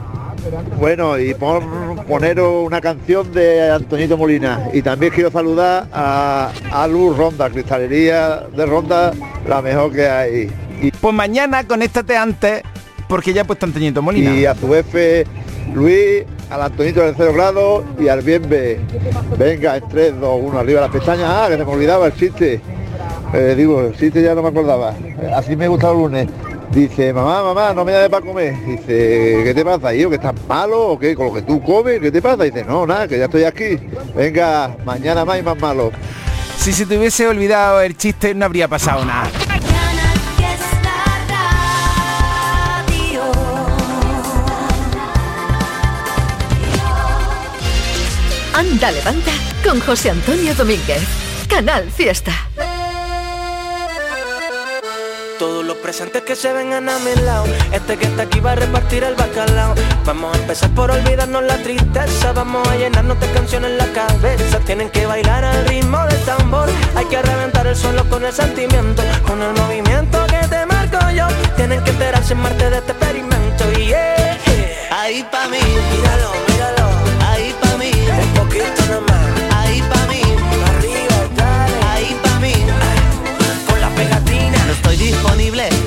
Bueno, 0.79 1.19
y 1.19 1.35
poneros 1.35 2.67
una 2.67 2.81
canción 2.81 3.33
de 3.33 3.71
Antonito 3.71 4.17
Molina. 4.17 4.69
Y 4.73 4.83
también 4.83 5.13
quiero 5.13 5.31
saludar 5.31 5.87
a, 5.93 6.51
a 6.73 6.87
Luz 6.89 7.17
Ronda, 7.17 7.49
cristalería 7.51 8.45
de 8.55 8.67
Ronda, 8.67 9.13
la 9.47 9.63
mejor 9.63 9.93
que 9.93 10.09
hay. 10.09 10.51
Y, 10.83 10.91
Pues 10.91 11.15
mañana 11.15 11.65
conéctate 11.67 12.17
antes 12.17 12.63
porque 13.09 13.33
ya 13.33 13.43
he 13.43 13.45
puesto 13.45 13.67
Antoñito 13.67 14.03
Molina. 14.03 14.35
y 14.35 14.47
a 14.47 14.55
su 14.55 14.69
jefe 14.73 15.27
Luis, 15.75 16.25
al 16.51 16.63
Antonito 16.63 17.01
del 17.03 17.15
cero 17.17 17.33
grado 17.35 17.85
y 17.99 18.09
al 18.09 18.23
Bienve. 18.23 18.81
Venga, 19.39 19.77
en 19.77 19.89
3, 19.89 20.21
2, 20.21 20.41
1, 20.43 20.59
arriba 20.59 20.81
las 20.81 20.91
pestañas. 20.91 21.29
Ah, 21.31 21.47
que 21.49 21.57
se 21.57 21.65
me 21.65 21.71
olvidaba 21.73 22.07
el 22.07 22.15
chiste. 22.15 22.61
Eh, 23.35 23.55
digo, 23.57 23.81
el 23.81 23.97
chiste 23.97 24.23
ya 24.23 24.35
no 24.35 24.43
me 24.43 24.49
acordaba. 24.49 24.95
Así 25.35 25.57
me 25.57 25.69
gusta 25.69 25.91
el 25.91 25.97
lunes. 25.99 26.29
Dice, 26.73 27.13
mamá, 27.13 27.43
mamá, 27.43 27.75
no 27.75 27.85
me 27.85 27.93
llames 27.93 28.09
para 28.09 28.25
comer. 28.25 28.55
Dice, 28.65 29.43
¿qué 29.45 29.53
te 29.55 29.63
pasa, 29.63 29.95
hijo? 29.95 30.09
¿Que 30.09 30.17
estás 30.17 30.35
malo 30.49 30.89
o 30.89 30.99
qué? 30.99 31.15
¿Con 31.15 31.27
lo 31.27 31.35
que 31.35 31.43
tú 31.43 31.63
comes? 31.63 32.01
¿Qué 32.01 32.11
te 32.11 32.23
pasa? 32.23 32.45
Dice, 32.45 32.65
no, 32.65 32.87
nada, 32.87 33.07
que 33.07 33.19
ya 33.19 33.27
estoy 33.27 33.45
aquí. 33.45 33.79
Venga, 34.17 34.75
mañana 34.83 35.27
más 35.27 35.39
y 35.39 35.43
más 35.43 35.59
malo. 35.61 35.93
Si 36.57 36.73
se 36.73 36.87
te 36.87 36.97
hubiese 36.97 37.29
olvidado 37.29 37.83
el 37.83 37.95
chiste 37.95 38.35
no 38.35 38.47
habría 38.47 38.69
pasado 38.69 39.05
nada. 39.05 39.31
Anda, 48.55 48.91
levanta 48.93 49.33
con 49.63 49.79
José 49.81 50.11
Antonio 50.11 50.55
Domínguez. 50.55 51.03
Canal 51.49 51.91
Fiesta. 51.91 52.52
Todos 55.43 55.65
los 55.65 55.77
presentes 55.79 56.23
que 56.23 56.37
se 56.37 56.53
vengan 56.53 56.89
a 56.89 57.01
mi 57.01 57.17
lado. 57.17 57.47
Este 57.73 57.97
que 57.97 58.07
está 58.07 58.23
aquí 58.23 58.39
va 58.39 58.53
a 58.53 58.55
repartir 58.55 59.03
el 59.03 59.17
bacalao. 59.17 59.75
Vamos 60.05 60.37
a 60.37 60.39
empezar 60.39 60.71
por 60.71 60.89
olvidarnos 60.93 61.43
la 61.43 61.57
tristeza. 61.57 62.33
Vamos 62.33 62.65
a 62.69 62.77
llenarnos 62.77 63.19
de 63.19 63.27
canciones 63.33 63.73
en 63.73 63.79
la 63.79 63.87
cabeza. 63.87 64.61
Tienen 64.61 64.89
que 64.91 65.05
bailar 65.05 65.43
al 65.45 65.67
ritmo 65.67 65.99
del 66.07 66.21
tambor. 66.21 66.69
Hay 66.95 67.07
que 67.07 67.21
reventar 67.21 67.67
el 67.67 67.75
suelo 67.75 68.09
con 68.09 68.25
el 68.25 68.33
sentimiento. 68.33 69.03
Con 69.27 69.43
el 69.43 69.53
movimiento 69.55 70.25
que 70.29 70.47
te 70.47 70.65
marco 70.65 71.11
yo. 71.11 71.27
Tienen 71.57 71.83
que 71.83 71.91
enterarse 71.91 72.35
en 72.35 72.41
Marte 72.41 72.71
de 72.71 72.77
este 72.77 72.93
experimento. 72.93 73.65
Y 73.81 73.87
yeah, 73.87 74.39
Ahí 74.93 75.27
pa' 75.29 75.49
mí, 75.49 75.59
míralo, 75.59 76.52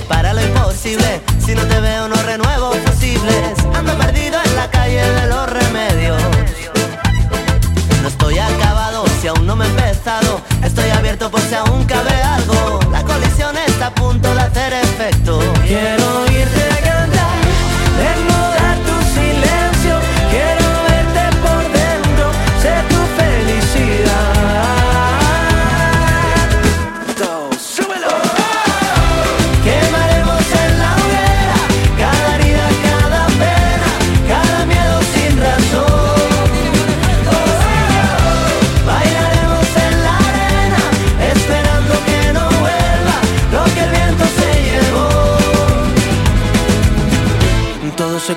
para 0.08 0.34
lo 0.34 0.42
imposible. 0.42 1.22
Si 1.44 1.54
no 1.56 1.66
te 1.66 1.80
veo, 1.80 2.08
no 2.08 2.16
renuevo 2.24 2.72
posibles. 2.86 3.54
Ando 3.74 3.98
perdido 3.98 4.38
en 4.44 4.56
la 4.56 4.70
calle 4.70 5.02
de 5.02 5.28
los 5.28 5.50
remedios. 5.50 6.22
No 8.02 8.08
estoy 8.08 8.38
acabado 8.38 9.06
si 9.22 9.28
aún 9.28 9.46
no 9.46 9.56
me 9.56 9.66
he 9.66 9.70
empezado. 9.70 10.42
Estoy 10.64 10.90
abierto 10.90 11.30
por 11.30 11.42
si 11.42 11.56
aún 11.56 11.86
cabe 11.86 12.22
algo. 12.22 12.80
La 12.92 13.04
colisión 13.04 13.56
está 13.58 13.88
a 13.88 13.96
punto 13.96 14.34
de 14.34 14.42
hacer 14.42 14.74
efecto. 14.74 15.40
Quiero 15.66 16.05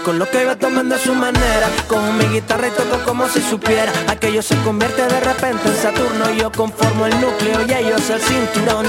Con 0.05 0.19
lo 0.19 0.29
que 0.31 0.45
yo 0.45 0.57
tomen 0.57 0.89
de 0.89 0.99
su 0.99 1.15
manera. 1.15 1.69
Cojo 1.87 2.13
mi 2.13 2.25
guitarra 2.27 2.69
y 2.69 2.71
toco 2.71 3.05
como 3.05 3.29
si 3.29 3.41
supiera. 3.41 3.93
Aquello 4.09 4.43
se 4.43 4.57
convierte 4.63 5.03
de 5.03 5.21
repente 5.21 5.69
en 5.69 5.77
Saturno. 5.77 6.31
Yo 6.37 6.51
conformo 6.53 7.07
el 7.07 7.21
núcleo 7.21 7.61
y 7.67 7.73
ellos 7.73 8.09
el 8.11 8.21
cinturón. 8.21 8.87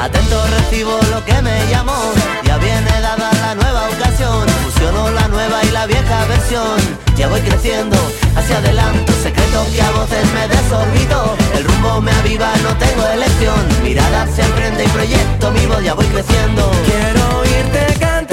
Atento 0.00 0.46
recibo 0.58 0.98
lo 1.10 1.24
que 1.24 1.40
me 1.42 1.66
llamó 1.70 1.96
Ya 2.44 2.58
viene 2.58 2.90
dada 3.00 3.30
la 3.32 3.54
nueva 3.54 3.88
ocasión. 3.88 4.46
Fusiono 4.64 5.10
la 5.10 5.28
nueva 5.28 5.62
y 5.64 5.70
la 5.70 5.86
vieja 5.86 6.24
versión. 6.26 6.76
Ya 7.16 7.28
voy 7.28 7.40
creciendo 7.40 7.96
hacia 8.36 8.58
adelante. 8.58 9.12
Secreto 9.22 9.66
que 9.72 9.82
a 9.82 9.90
voces 9.92 10.26
me 10.34 10.48
desorbito. 10.48 11.36
El 11.54 11.64
rumbo 11.64 12.00
me 12.02 12.12
aviva, 12.12 12.52
no 12.62 12.76
tengo 12.76 13.06
elección. 13.06 13.82
Mirada 13.82 14.26
se 14.34 14.42
aprende 14.42 14.84
y 14.84 14.88
proyecto 14.88 15.52
vivo 15.52 15.80
Ya 15.80 15.94
voy 15.94 16.06
creciendo. 16.06 16.70
Quiero 16.84 17.44
irte 17.44 17.98
cantando 17.98 18.25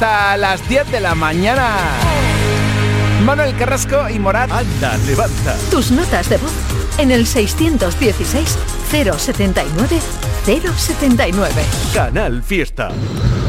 hasta 0.00 0.38
las 0.38 0.66
10 0.66 0.92
de 0.92 1.00
la 1.00 1.14
mañana. 1.14 1.76
Manuel 3.22 3.54
Carrasco 3.54 4.08
y 4.08 4.18
Morat. 4.18 4.50
Anda, 4.50 4.96
levanta. 5.06 5.54
Tus 5.70 5.90
notas 5.90 6.30
de 6.30 6.38
voz 6.38 6.52
en 6.96 7.10
el 7.10 7.26
616 7.26 8.56
079 8.90 10.00
079. 10.46 11.52
Canal 11.92 12.42
Fiesta. 12.42 12.88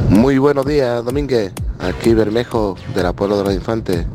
Muy 0.10 0.40
buenos 0.40 0.66
días, 0.66 1.06
Domínguez. 1.06 1.54
Aquí 1.80 2.14
Bermejo, 2.14 2.76
de 2.94 3.04
la 3.04 3.14
Pueblo 3.14 3.38
de 3.38 3.44
los 3.46 3.54
Infantes. 3.54 4.06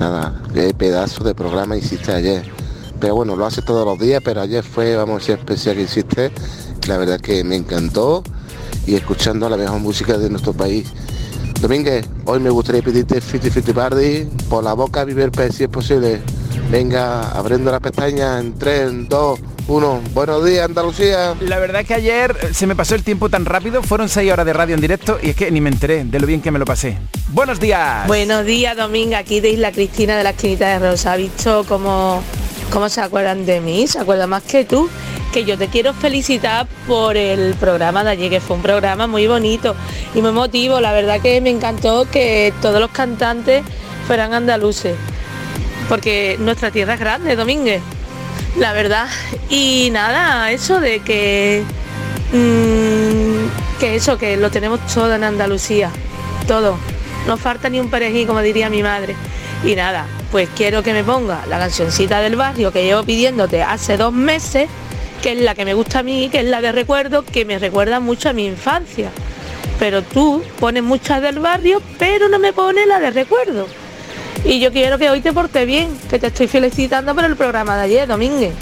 Nada, 0.00 0.42
qué 0.52 0.74
pedazo 0.74 1.22
de 1.22 1.36
programa 1.36 1.76
hiciste 1.76 2.12
ayer. 2.12 2.50
Pero 2.98 3.14
bueno, 3.14 3.36
lo 3.36 3.46
hace 3.46 3.62
todos 3.62 3.86
los 3.86 3.96
días, 4.00 4.20
pero 4.24 4.40
ayer 4.40 4.64
fue, 4.64 4.96
vamos, 4.96 5.22
ese 5.22 5.34
especial 5.34 5.76
que 5.76 5.82
hiciste. 5.82 6.32
La 6.88 6.98
verdad 6.98 7.20
que 7.20 7.44
me 7.44 7.54
encantó 7.54 8.24
y 8.88 8.96
escuchando 8.96 9.48
la 9.48 9.56
mejor 9.56 9.78
música 9.78 10.18
de 10.18 10.28
nuestro 10.30 10.52
país 10.52 10.92
Domínguez, 11.60 12.06
hoy 12.26 12.38
me 12.38 12.50
gustaría 12.50 12.82
pedirte 12.82 13.20
Fiti 13.20 13.50
Fiti 13.50 13.72
Party 13.72 14.28
por 14.48 14.62
la 14.62 14.74
boca 14.74 15.04
Viver 15.04 15.30
Pez, 15.30 15.56
si 15.56 15.64
es 15.64 15.70
posible. 15.70 16.20
Venga, 16.70 17.30
abriendo 17.30 17.70
las 17.70 17.80
pestañas 17.80 18.40
en 18.40 18.58
3, 18.58 19.08
2, 19.08 19.40
1. 19.68 20.02
Buenos 20.12 20.44
días, 20.44 20.64
Andalucía. 20.66 21.34
La 21.40 21.58
verdad 21.58 21.80
es 21.82 21.88
que 21.88 21.94
ayer 21.94 22.36
eh, 22.42 22.48
se 22.52 22.66
me 22.66 22.76
pasó 22.76 22.94
el 22.94 23.02
tiempo 23.02 23.28
tan 23.30 23.44
rápido, 23.44 23.82
fueron 23.82 24.08
6 24.08 24.30
horas 24.32 24.44
de 24.44 24.52
radio 24.52 24.74
en 24.74 24.80
directo 24.80 25.18
y 25.22 25.30
es 25.30 25.36
que 25.36 25.50
ni 25.50 25.60
me 25.60 25.70
enteré 25.70 26.04
de 26.04 26.20
lo 26.20 26.26
bien 26.26 26.42
que 26.42 26.50
me 26.50 26.58
lo 26.58 26.64
pasé. 26.64 26.98
Buenos 27.28 27.58
días. 27.58 28.06
Buenos 28.06 28.44
días, 28.44 28.76
Domingo. 28.76 29.16
Aquí 29.16 29.40
de 29.40 29.50
Isla 29.50 29.72
Cristina 29.72 30.16
de 30.16 30.24
la 30.24 30.30
Esquinita 30.30 30.68
de 30.68 30.90
Rosa. 30.90 31.12
¿Ha 31.12 31.16
visto 31.16 31.64
cómo, 31.66 32.22
cómo 32.70 32.88
se 32.88 33.00
acuerdan 33.00 33.46
de 33.46 33.60
mí? 33.60 33.86
¿Se 33.86 33.98
acuerdan 33.98 34.30
más 34.30 34.42
que 34.42 34.64
tú? 34.64 34.88
Que 35.32 35.44
yo 35.44 35.58
te 35.58 35.68
quiero 35.68 35.92
felicitar 35.92 36.66
por 36.86 37.16
el 37.16 37.54
programa 37.54 38.04
de 38.04 38.10
ayer, 38.10 38.30
que 38.30 38.40
fue 38.40 38.56
un 38.56 38.62
programa 38.62 39.06
muy 39.06 39.26
bonito 39.26 39.74
y 40.14 40.20
muy 40.20 40.30
emotivo. 40.30 40.80
La 40.80 40.92
verdad 40.92 41.20
que 41.20 41.40
me 41.40 41.50
encantó 41.50 42.08
que 42.10 42.52
todos 42.62 42.80
los 42.80 42.90
cantantes 42.90 43.64
fueran 44.06 44.34
andaluces. 44.34 44.96
Porque 45.88 46.36
nuestra 46.40 46.70
tierra 46.70 46.94
es 46.94 47.00
grande, 47.00 47.36
Domínguez. 47.36 47.82
La 48.58 48.72
verdad. 48.72 49.08
Y 49.48 49.90
nada, 49.92 50.50
eso 50.50 50.80
de 50.80 51.00
que... 51.00 51.62
mm, 52.32 53.78
que 53.78 53.96
eso, 53.96 54.18
que 54.18 54.36
lo 54.36 54.50
tenemos 54.50 54.80
todo 54.86 55.14
en 55.14 55.24
Andalucía. 55.24 55.90
Todo. 56.46 56.78
No 57.26 57.36
falta 57.36 57.68
ni 57.68 57.80
un 57.80 57.90
perejil, 57.90 58.26
como 58.26 58.40
diría 58.40 58.70
mi 58.70 58.82
madre. 58.82 59.14
Y 59.64 59.74
nada, 59.74 60.06
pues 60.30 60.48
quiero 60.54 60.82
que 60.82 60.92
me 60.92 61.04
ponga 61.04 61.44
la 61.46 61.58
cancioncita 61.58 62.20
del 62.20 62.36
barrio 62.36 62.72
que 62.72 62.84
llevo 62.84 63.04
pidiéndote 63.04 63.62
hace 63.62 63.96
dos 63.96 64.12
meses, 64.12 64.68
que 65.22 65.32
es 65.32 65.38
la 65.38 65.54
que 65.54 65.64
me 65.64 65.74
gusta 65.74 66.00
a 66.00 66.02
mí, 66.02 66.28
que 66.30 66.40
es 66.40 66.46
la 66.46 66.60
de 66.60 66.72
recuerdo, 66.72 67.24
que 67.24 67.44
me 67.44 67.58
recuerda 67.58 68.00
mucho 68.00 68.28
a 68.28 68.32
mi 68.32 68.46
infancia. 68.46 69.10
Pero 69.78 70.02
tú 70.02 70.42
pones 70.58 70.82
muchas 70.82 71.22
del 71.22 71.38
barrio, 71.38 71.82
pero 71.98 72.28
no 72.28 72.38
me 72.38 72.52
pones 72.52 72.86
la 72.86 72.98
de 72.98 73.10
recuerdo. 73.10 73.66
Y 74.44 74.60
yo 74.60 74.72
quiero 74.72 74.98
que 74.98 75.10
hoy 75.10 75.20
te 75.20 75.32
porte 75.32 75.64
bien, 75.64 75.96
que 76.08 76.18
te 76.18 76.28
estoy 76.28 76.46
felicitando 76.46 77.14
por 77.14 77.24
el 77.24 77.36
programa 77.36 77.76
de 77.76 77.82
ayer, 77.82 78.08
Domínguez. 78.08 78.52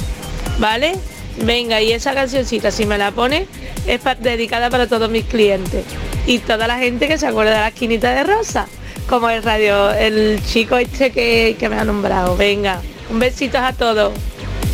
¿Vale? 0.59 0.95
Venga, 1.43 1.81
y 1.81 1.93
esa 1.93 2.15
cancioncita, 2.15 2.71
si 2.71 2.87
me 2.87 2.97
la 2.97 3.11
pones, 3.11 3.49
es 3.87 4.01
dedicada 4.21 4.71
para 4.71 4.87
todos 4.87 5.11
mis 5.11 5.25
clientes. 5.25 5.85
Y 6.27 6.39
toda 6.39 6.67
la 6.67 6.79
gente 6.79 7.09
que 7.09 7.19
se 7.19 7.27
acuerda 7.27 7.53
de 7.53 7.59
la 7.59 7.69
esquinita 7.69 8.15
de 8.15 8.23
Rosa, 8.23 8.67
como 9.09 9.31
el 9.31 9.43
radio, 9.43 9.91
el 9.91 10.41
chico 10.45 10.77
este 10.77 11.11
que, 11.11 11.57
que 11.59 11.69
me 11.69 11.77
ha 11.77 11.85
nombrado. 11.85 12.37
Venga, 12.37 12.81
un 13.11 13.19
besito 13.19 13.59
a 13.59 13.73
todos. 13.73 14.13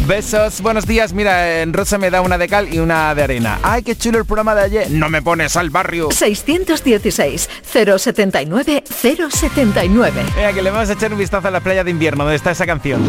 Besos, 0.07 0.61
buenos 0.61 0.87
días. 0.87 1.13
Mira, 1.13 1.63
en 1.63 1.73
Rosa 1.73 1.97
me 1.99 2.11
da 2.11 2.21
una 2.21 2.37
de 2.37 2.49
cal 2.49 2.73
y 2.73 2.79
una 2.79 3.15
de 3.15 3.23
arena. 3.23 3.61
Ay, 3.63 3.83
qué 3.83 3.95
chulo 3.95 4.19
el 4.19 4.25
programa 4.25 4.55
de 4.55 4.63
ayer. 4.63 4.91
No 4.91 5.09
me 5.09 5.23
pones 5.23 5.57
al 5.57 5.71
barrio. 5.71 6.09
616 6.11 7.49
079 7.63 8.83
079. 8.89 10.23
Venga, 10.35 10.53
que 10.53 10.63
le 10.63 10.71
vamos 10.71 10.89
a 10.91 10.95
echar 10.95 11.13
un 11.13 11.19
vistazo 11.19 11.49
a 11.49 11.51
la 11.51 11.61
playa 11.61 11.85
de 11.85 11.91
invierno, 11.91 12.25
donde 12.25 12.37
está 12.37 12.51
esa 12.51 12.67
canción. 12.67 13.01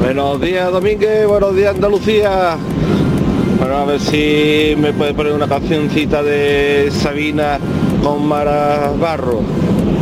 Buenos 0.00 0.40
días, 0.40 0.70
Domínguez. 0.72 1.26
Buenos 1.26 1.54
días, 1.54 1.74
Andalucía. 1.74 2.56
Bueno, 3.58 3.76
a 3.76 3.84
ver 3.84 4.00
si 4.00 4.74
me 4.78 4.92
puede 4.92 5.14
poner 5.14 5.32
una 5.32 5.46
cancioncita 5.46 6.22
de 6.22 6.90
Sabina 6.90 7.58
con 8.02 8.26
Mara 8.26 8.90
Barro. 8.98 9.42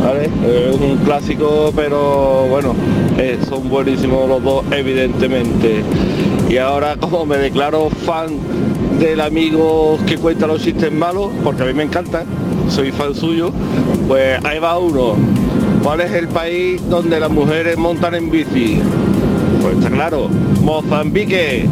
Es 0.01 0.75
un 0.81 0.97
clásico, 1.05 1.71
pero 1.75 2.47
bueno, 2.49 2.73
eh, 3.19 3.37
son 3.47 3.69
buenísimos 3.69 4.27
los 4.27 4.43
dos, 4.43 4.65
evidentemente. 4.71 5.83
Y 6.49 6.57
ahora, 6.57 6.95
como 6.99 7.25
me 7.25 7.37
declaro 7.37 7.89
fan 7.89 8.31
del 8.99 9.21
amigo 9.21 9.99
que 10.07 10.17
cuenta 10.17 10.47
los 10.47 10.63
chistes 10.63 10.91
malos, 10.91 11.29
porque 11.43 11.63
a 11.63 11.65
mí 11.67 11.73
me 11.73 11.83
encanta, 11.83 12.23
soy 12.67 12.91
fan 12.91 13.13
suyo, 13.13 13.51
pues 14.07 14.43
ahí 14.43 14.57
va 14.57 14.77
uno. 14.79 15.15
¿Cuál 15.83 16.01
es 16.01 16.11
el 16.13 16.27
país 16.27 16.81
donde 16.89 17.19
las 17.19 17.29
mujeres 17.29 17.77
montan 17.77 18.15
en 18.15 18.31
bici? 18.31 18.79
Pues 19.61 19.77
está 19.77 19.89
claro, 19.91 20.29
Mozambique. 20.61 21.67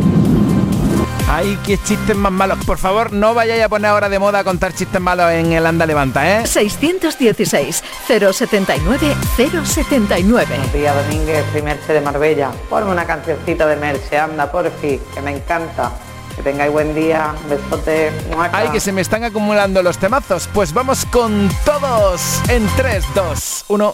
Ay, 1.32 1.60
qué 1.64 1.78
chistes 1.78 2.16
más 2.16 2.32
malos. 2.32 2.58
Por 2.66 2.80
favor, 2.80 3.14
no 3.14 3.36
vayáis 3.36 3.64
a 3.64 3.70
poner 3.70 3.92
ahora 3.92 4.10
de 4.10 4.18
moda 4.18 4.40
a 4.40 4.44
contar 4.44 4.74
chistes 4.74 5.00
malos 5.00 5.32
en 5.32 5.54
el 5.54 5.64
Anda 5.64 5.86
Levanta, 5.86 6.40
¿eh? 6.40 6.48
616 6.48 7.84
079 8.08 9.16
079. 9.38 10.48
Buenos 10.50 10.74
días, 10.74 10.96
Domínguez, 10.96 11.46
soy 11.52 11.62
Merche 11.62 11.94
de 11.94 12.02
Marbella. 12.02 12.50
Ponme 12.68 12.92
una 12.92 13.06
cancioncita 13.06 13.68
de 13.68 13.76
Merche, 13.76 14.18
anda, 14.18 14.52
por 14.52 14.72
fin, 14.82 15.00
que 15.14 15.22
me 15.22 15.36
encanta. 15.36 15.92
Que 16.36 16.42
tengáis 16.42 16.72
buen 16.72 16.96
día, 16.96 17.36
un 17.44 17.50
besote. 17.50 18.12
muaca. 18.34 18.58
Ay, 18.58 18.70
que 18.70 18.80
se 18.80 18.92
me 18.92 19.02
están 19.02 19.24
acumulando 19.24 19.84
los 19.84 20.00
temazos. 20.00 20.50
Pues 20.52 20.74
vamos 20.74 21.06
con 21.06 21.48
todos 21.64 22.42
en 22.50 22.66
3, 22.76 23.04
2, 23.14 23.66
1. 23.68 23.94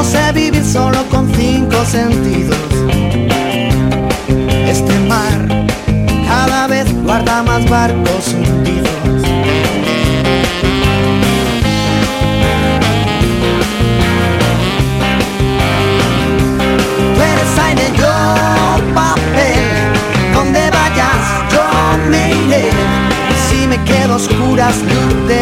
No 0.00 0.06
sé 0.06 0.32
vivir 0.32 0.64
solo 0.64 1.04
con 1.10 1.30
cinco 1.34 1.84
sentidos. 1.84 2.56
Este 4.66 4.98
mar 5.00 5.46
cada 6.26 6.66
vez 6.68 6.86
guarda 7.04 7.42
más 7.42 7.68
barcos 7.68 8.32
hundidos. 8.32 8.88
Tú 17.14 17.20
eres 17.20 17.58
aire, 17.66 17.92
yo 17.98 18.94
papel. 18.94 19.60
Donde 20.32 20.70
vayas, 20.70 21.24
yo 21.52 21.62
me 22.08 22.30
iré. 22.46 22.70
Si 23.50 23.66
me 23.66 23.76
quedo 23.84 24.16
oscuras, 24.16 24.76
luz 24.78 25.28
de 25.28 25.39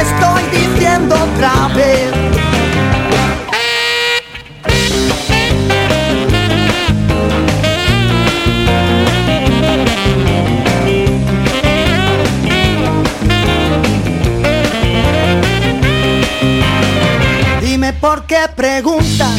estoy 0.00 0.42
diciendo 0.52 1.14
otra 1.14 1.68
vez. 1.74 2.12
Dime 17.60 17.92
por 17.94 18.24
qué 18.26 18.36
preguntas 18.54 19.36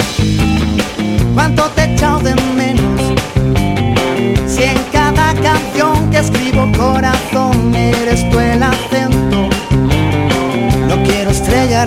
cuánto 1.34 1.64
te 1.72 1.82
he 1.82 1.94
echado 1.94 2.20
de 2.20 2.36
menos. 2.56 3.02
Si 4.48 4.64
en 4.64 4.78
cada 4.92 5.34
canción 5.36 6.10
que 6.12 6.20
escribo 6.20 6.70
corazón 6.78 7.74
eres 7.76 8.30
tú 8.30 8.40
el 8.40 8.64
acento. 8.64 9.19
No 11.80 11.86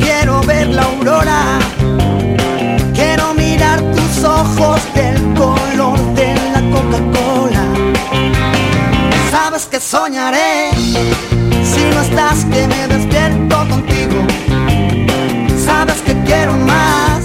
quiero 0.00 0.40
ver 0.40 0.66
la 0.70 0.82
aurora, 0.82 1.60
quiero 2.92 3.32
mirar 3.34 3.80
tus 3.92 4.24
ojos 4.24 4.80
del 4.92 5.14
color 5.34 5.96
de 6.16 6.34
la 6.52 6.60
Coca-Cola. 6.72 7.64
Sabes 9.30 9.66
que 9.66 9.78
soñaré 9.78 10.70
si 10.74 11.84
no 11.94 12.00
estás 12.00 12.44
que 12.46 12.66
me 12.66 12.88
despierto 12.88 13.56
contigo. 13.68 14.26
Sabes 15.64 16.02
que 16.02 16.14
quiero 16.24 16.56
más, 16.56 17.24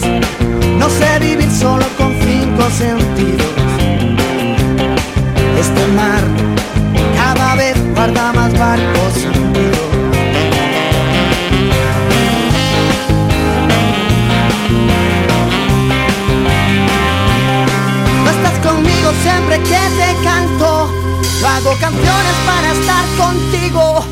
no 0.77 0.89
sé 0.91 1.17
vivir 1.21 1.49
solo 1.49 1.88
con 1.97 2.13
cinco 2.21 2.69
sentidos. 2.69 3.47
Este 5.59 5.88
mar 5.95 6.21
cada 7.15 7.55
vez 7.55 7.75
guarda 7.95 8.32
más 8.32 8.53
barcos. 8.59 9.38
canciones 22.00 22.36
para 22.45 22.72
estar 22.72 23.06
contigo, 23.18 24.06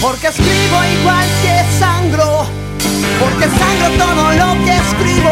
porque 0.00 0.28
escribo 0.28 0.84
igual 1.00 1.26
que 1.42 1.78
sangro, 1.78 2.46
porque 3.20 3.44
sangro 3.44 4.04
todo 4.04 4.32
lo 4.32 4.64
que 4.64 4.76
escribo. 4.76 5.30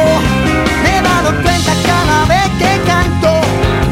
Me 0.82 0.98
he 0.98 1.02
dado 1.02 1.30
cuenta 1.42 1.72
cada 1.84 2.24
vez 2.26 2.48
que 2.58 2.80
canto, 2.86 3.40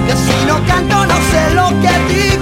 que 0.06 0.14
si 0.14 0.46
no 0.46 0.64
canto 0.66 1.06
no 1.06 1.16
sé 1.30 1.54
lo 1.54 1.68
que 1.80 2.14
digo. 2.14 2.37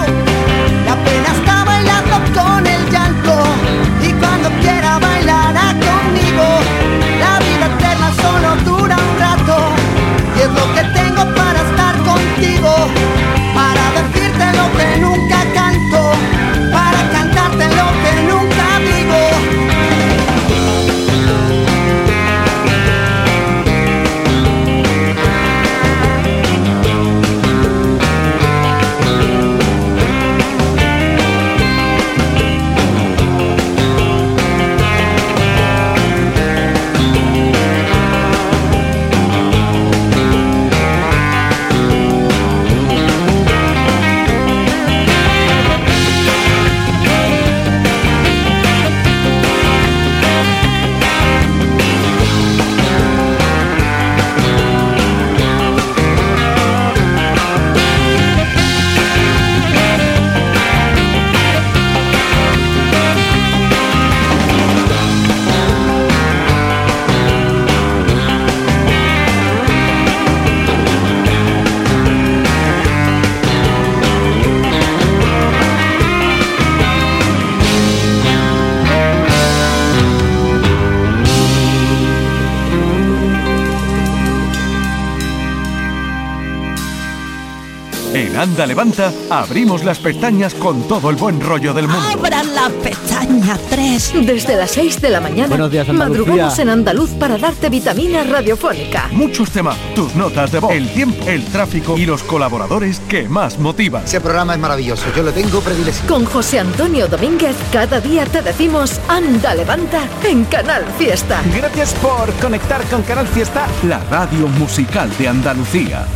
Anda 88.56 88.68
Levanta 88.68 89.12
abrimos 89.28 89.84
las 89.84 89.98
pestañas 89.98 90.54
con 90.54 90.88
todo 90.88 91.10
el 91.10 91.16
buen 91.16 91.42
rollo 91.42 91.74
del 91.74 91.88
mundo. 91.88 92.08
Abran 92.10 92.54
las 92.54 92.70
pestañas 92.72 93.60
3. 93.68 94.12
Desde 94.24 94.56
las 94.56 94.70
6 94.70 95.02
de 95.02 95.10
la 95.10 95.20
mañana, 95.20 95.48
Buenos 95.48 95.70
días, 95.70 95.86
Andalucía. 95.86 96.24
madrugamos 96.24 96.58
en 96.60 96.70
Andaluz 96.70 97.10
para 97.10 97.36
darte 97.36 97.68
vitamina 97.68 98.24
radiofónica. 98.24 99.10
Muchos 99.12 99.50
temas, 99.50 99.76
tus 99.94 100.14
notas 100.14 100.52
de 100.52 100.60
voz, 100.60 100.72
el 100.72 100.88
tiempo, 100.88 101.22
el 101.26 101.44
tráfico 101.44 101.98
y 101.98 102.06
los 102.06 102.22
colaboradores 102.22 102.98
que 103.00 103.28
más 103.28 103.58
motivan. 103.58 104.04
Ese 104.04 104.22
programa 104.22 104.54
es 104.54 104.60
maravilloso, 104.60 105.04
yo 105.14 105.22
lo 105.22 105.32
tengo 105.32 105.60
predilección. 105.60 106.06
Con 106.08 106.24
José 106.24 106.58
Antonio 106.58 107.08
Domínguez, 107.08 107.56
cada 107.70 108.00
día 108.00 108.24
te 108.24 108.40
decimos 108.40 108.98
Anda 109.06 109.54
Levanta 109.54 110.08
en 110.24 110.46
Canal 110.46 110.82
Fiesta. 110.96 111.42
Gracias 111.54 111.92
por 111.96 112.32
conectar 112.40 112.82
con 112.84 113.02
Canal 113.02 113.28
Fiesta. 113.28 113.66
La 113.82 113.98
radio 114.10 114.48
musical 114.48 115.10
de 115.18 115.28
Andalucía. 115.28 116.06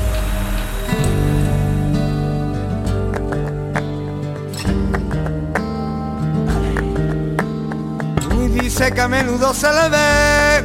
Dice 8.80 8.94
que 8.94 9.00
a 9.02 9.08
menudo 9.08 9.52
se 9.52 9.66
le 9.70 9.90
ve 9.90 10.62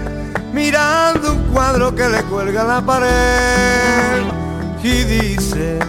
mirando 0.53 1.33
un 1.33 1.43
cuadro 1.51 1.93
que 1.93 2.07
le 2.07 2.23
cuelga 2.23 2.63
la 2.63 2.79
pared. 2.79 4.23
Y 4.81 5.03
dice 5.03 5.79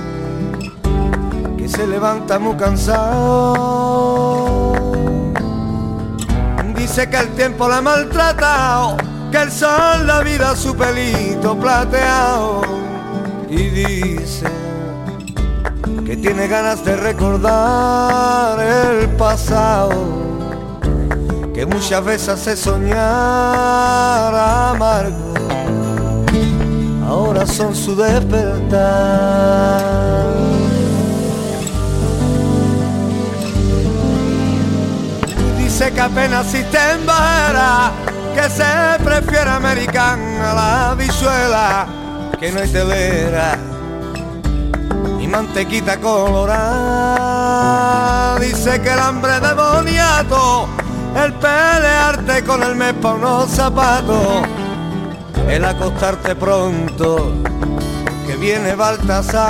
que 1.57 1.69
se 1.69 1.87
levanta 1.87 2.41
muy 2.41 2.57
cansado. 2.57 3.93
Dice 6.75 7.09
que 7.09 7.17
el 7.17 7.29
tiempo 7.37 7.69
la 7.69 7.77
ha 7.77 7.83
maltratado, 7.83 8.97
que 9.31 9.43
el 9.43 9.53
sol 9.53 10.05
la 10.05 10.21
vida 10.23 10.51
a 10.51 10.57
su 10.57 10.75
pelito 10.75 11.57
plateado. 11.57 12.63
Y 13.49 13.69
dice 13.69 14.47
que 16.05 16.17
tiene 16.17 16.49
ganas 16.49 16.85
de 16.85 16.97
recordar 16.97 18.59
el 18.59 19.11
pasado 19.11 20.26
muchas 21.67 22.05
veces 22.05 22.29
hace 22.29 22.57
soñar 22.57 24.35
amargo, 24.35 25.35
ahora 27.07 27.47
son 27.47 27.75
su 27.75 27.95
despertar. 27.97 28.77
Dice 35.59 35.93
que 35.93 36.01
apenas 36.01 36.47
existe 36.47 36.79
en 36.93 37.05
bajera, 37.05 37.93
que 38.35 38.49
se 38.49 38.65
prefiere 39.05 39.51
americana 39.51 40.51
a 40.51 40.55
la 40.55 40.95
visuela, 40.95 41.87
que 42.39 42.51
no 42.53 42.61
hay 42.61 42.69
telera 42.69 43.59
ni 45.19 45.27
mantequita 45.27 45.99
colorada. 45.99 47.27
Dice 48.39 48.81
que 48.81 48.93
el 48.93 48.99
hambre 48.99 49.41
demoniato 49.41 50.69
el 51.25 51.33
pelearte 51.35 52.45
con 52.45 52.63
el 52.63 52.77
mes 52.77 52.93
pa' 52.95 53.15
unos 53.15 53.51
zapatos, 53.51 54.43
el 55.49 55.65
acostarte 55.65 56.37
pronto, 56.37 57.33
que 58.27 58.37
viene 58.37 58.75
Baltasar 58.75 59.41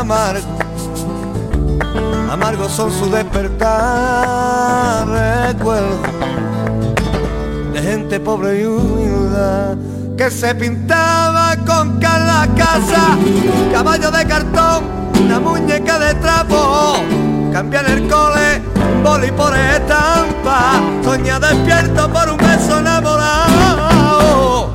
amargo. 0.00 0.58
Amargos 2.30 2.70
son 2.72 2.92
su 2.92 3.10
despertar, 3.10 5.08
recuerdo 5.08 5.98
de 7.72 7.82
gente 7.82 8.20
pobre 8.20 8.60
y 8.60 8.64
humilde 8.64 9.76
que 10.16 10.30
se 10.30 10.54
pintaba 10.54 11.56
con 11.66 11.98
la 12.00 12.48
casa, 12.56 13.18
caballo 13.72 14.10
de 14.10 14.24
cartón, 14.26 14.84
una 15.24 15.40
muñeca 15.40 15.98
de 15.98 16.14
trapo, 16.14 16.94
cambian 17.52 17.86
el 17.86 18.08
cole 18.08 18.75
boli 19.06 19.30
por 19.32 19.54
estampa, 19.56 20.82
soña 21.04 21.38
despierto 21.38 22.12
por 22.12 22.28
un 22.30 22.38
beso 22.38 22.78
enamorado. 22.78 24.70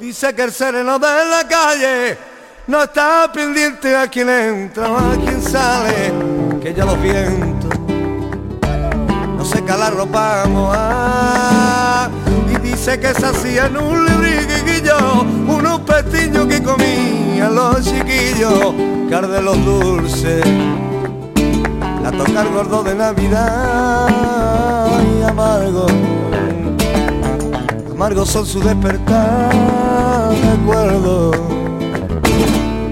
Dice 0.00 0.34
que 0.34 0.42
el 0.42 0.52
sereno 0.52 0.98
de 0.98 1.06
la 1.06 1.46
calle 1.48 2.18
no 2.66 2.82
está 2.82 3.30
pendiente 3.32 3.96
a 3.96 4.08
quien 4.08 4.28
entra 4.28 4.90
o 4.90 4.98
a 4.98 5.16
quien 5.24 5.40
sale, 5.40 6.12
que 6.60 6.74
ya 6.74 6.84
los 6.84 7.00
vientos 7.00 7.70
no 9.36 9.44
seca 9.44 9.76
la 9.76 9.90
ropa 9.90 10.44
mojada. 10.48 12.10
Y 12.52 12.56
dice 12.68 12.98
que 12.98 13.14
se 13.14 13.26
hacía 13.26 13.66
en 13.66 13.76
un 13.76 14.06
libriguillo 14.06 15.22
unos 15.46 15.80
pestiños 15.80 16.46
que 16.46 16.60
comían 16.62 17.54
los 17.54 17.84
chiquillos, 17.84 18.74
car 19.08 19.28
de 19.28 19.40
los 19.40 19.64
dulces 19.64 20.44
a 20.44 20.95
tocar 22.16 22.48
gordo 22.52 22.82
de 22.82 22.94
Navidad 22.94 24.08
y 25.18 25.22
amargo. 25.22 25.86
Amargos 27.92 28.28
son 28.28 28.46
su 28.46 28.60
despertar, 28.60 29.52
recuerdo 30.52 31.30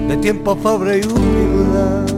de 0.07 0.17
tiempos 0.17 0.57
pobre 0.57 0.99
y 0.99 1.07
humildad. 1.07 2.13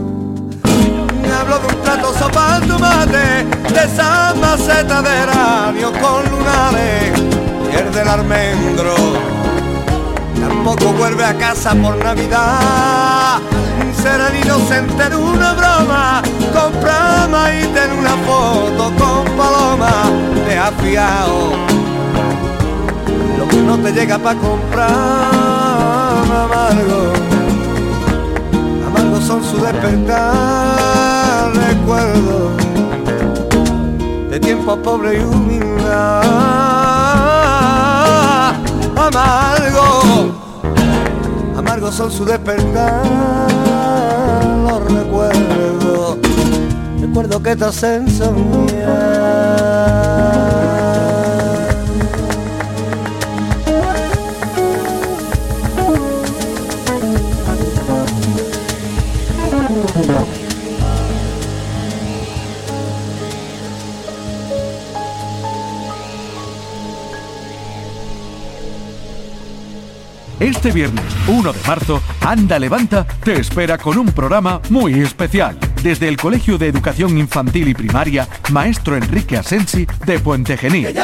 Me 1.22 1.32
hablo 1.32 1.58
de 1.58 1.66
un 1.74 1.82
plato 1.82 2.14
sopa 2.14 2.60
tomate, 2.66 3.44
de 3.72 3.84
esa 3.84 4.34
maceta 4.40 5.02
de 5.02 5.10
geranio 5.10 5.92
con 5.92 6.24
lunares, 6.30 7.12
pierde 7.70 8.02
el 8.02 8.08
almendro. 8.08 9.37
Tampoco 10.48 10.94
vuelve 10.94 11.24
a 11.26 11.36
casa 11.36 11.74
por 11.74 12.02
Navidad. 12.02 13.38
Será 14.02 14.28
el 14.28 14.36
inocente 14.42 15.04
en 15.04 15.14
una 15.14 15.52
broma, 15.52 16.22
compra 16.54 17.28
maíz 17.30 17.66
en 17.66 17.98
una 17.98 18.16
foto 18.26 18.90
con 18.96 19.26
paloma, 19.36 19.92
te 20.46 20.56
ha 20.56 20.72
fiado. 20.72 21.52
Lo 23.36 23.46
que 23.46 23.56
no 23.58 23.76
te 23.78 23.92
llega 23.92 24.16
para 24.18 24.38
comprar, 24.38 24.88
amargo, 26.24 27.12
amargo 28.86 29.20
son 29.20 29.44
su 29.44 29.58
despertar, 29.58 31.52
recuerdo. 31.54 32.52
De 34.30 34.40
tiempos 34.40 34.78
pobre 34.78 35.20
y 35.20 35.24
humildad, 35.24 36.22
amargo 38.96 39.57
amargos 41.78 41.94
son 41.94 42.10
su 42.10 42.24
despertar, 42.24 43.06
los 44.68 44.92
recuerdo, 44.92 46.18
recuerdo 47.00 47.40
que 47.42 47.54
te 47.54 47.64
hacen 47.64 48.10
soñar. 48.10 49.18
Este 70.40 70.70
viernes 70.70 71.04
1 71.26 71.52
de 71.52 71.60
marzo, 71.66 72.00
Anda 72.20 72.60
Levanta 72.60 73.04
te 73.24 73.40
espera 73.40 73.76
con 73.76 73.98
un 73.98 74.06
programa 74.06 74.60
muy 74.70 75.00
especial. 75.00 75.58
Desde 75.82 76.08
el 76.08 76.16
Colegio 76.16 76.58
de 76.58 76.66
Educación 76.66 77.16
Infantil 77.18 77.68
y 77.68 77.74
Primaria, 77.74 78.28
Maestro 78.50 78.96
Enrique 78.96 79.36
Asensi 79.36 79.86
de 80.04 80.18
Puente 80.18 80.56
Genil. 80.56 80.94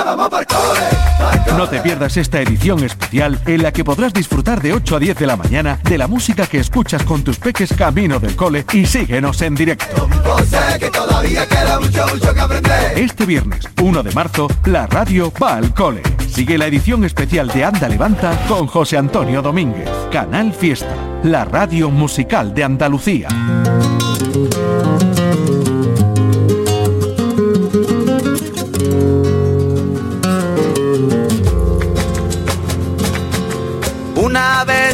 No 1.57 1.69
te 1.69 1.81
pierdas 1.81 2.17
esta 2.17 2.41
edición 2.41 2.83
especial 2.83 3.41
en 3.47 3.63
la 3.63 3.73
que 3.73 3.85
podrás 3.85 4.13
disfrutar 4.13 4.61
de 4.61 4.73
8 4.73 4.97
a 4.97 4.99
10 4.99 5.19
de 5.19 5.27
la 5.27 5.37
mañana 5.37 5.79
de 5.85 5.99
la 5.99 6.09
música 6.09 6.47
que 6.47 6.59
escuchas 6.59 7.05
con 7.05 7.23
tus 7.23 7.39
peques 7.39 7.73
camino 7.73 8.19
del 8.19 8.35
cole 8.35 8.65
y 8.73 8.87
síguenos 8.87 9.41
en 9.43 9.55
directo. 9.55 10.09
Este 12.97 13.27
viernes 13.27 13.69
1 13.81 14.03
de 14.03 14.13
marzo, 14.13 14.49
la 14.65 14.87
radio 14.87 15.33
va 15.41 15.57
al 15.57 15.73
cole. 15.73 16.03
Sigue 16.29 16.59
la 16.59 16.67
edición 16.67 17.05
especial 17.05 17.49
de 17.49 17.65
Anda 17.65 17.89
Levanta 17.89 18.37
con 18.49 18.67
José 18.67 18.97
Antonio 18.97 19.41
Domínguez. 19.41 19.89
Canal 20.11 20.53
Fiesta, 20.53 20.95
la 21.23 21.45
radio 21.45 21.91
musical 21.91 22.55
de 22.55 22.65
Andalucía. 22.65 23.29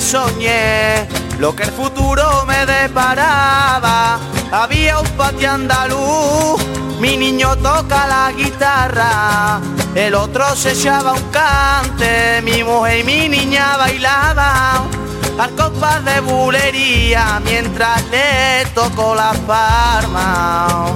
Soñé 0.01 1.07
lo 1.39 1.55
que 1.55 1.62
el 1.62 1.71
futuro 1.71 2.45
me 2.45 2.66
deparaba. 2.66 4.18
Había 4.51 4.99
un 4.99 5.07
patio 5.11 5.53
andaluz, 5.53 6.61
mi 6.99 7.16
niño 7.16 7.55
toca 7.59 8.09
la 8.09 8.33
guitarra, 8.33 9.61
el 9.95 10.14
otro 10.16 10.57
se 10.57 10.73
echaba 10.73 11.12
un 11.12 11.23
cante, 11.31 12.43
mi 12.43 12.64
mujer 12.64 12.99
y 13.01 13.05
mi 13.05 13.29
niña 13.29 13.77
bailaban. 13.77 14.91
al 15.39 15.55
compás 15.55 16.05
de 16.05 16.18
bulería 16.21 17.41
mientras 17.45 18.03
le 18.11 18.66
toco 18.75 19.14
la 19.14 19.33
palma. 19.47 20.89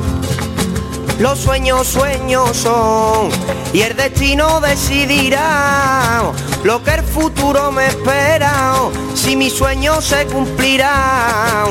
Los 1.20 1.38
sueños, 1.38 1.86
sueños 1.86 2.56
son 2.56 3.28
y 3.72 3.82
el 3.82 3.94
destino 3.94 4.60
decidirá 4.60 6.32
lo 6.64 6.82
que 6.82 6.94
el 6.94 7.04
futuro 7.04 7.70
me 7.70 7.86
espera. 7.86 8.74
Si 9.14 9.36
mi 9.36 9.48
sueño 9.50 10.00
se 10.00 10.26
cumplirá, 10.26 11.64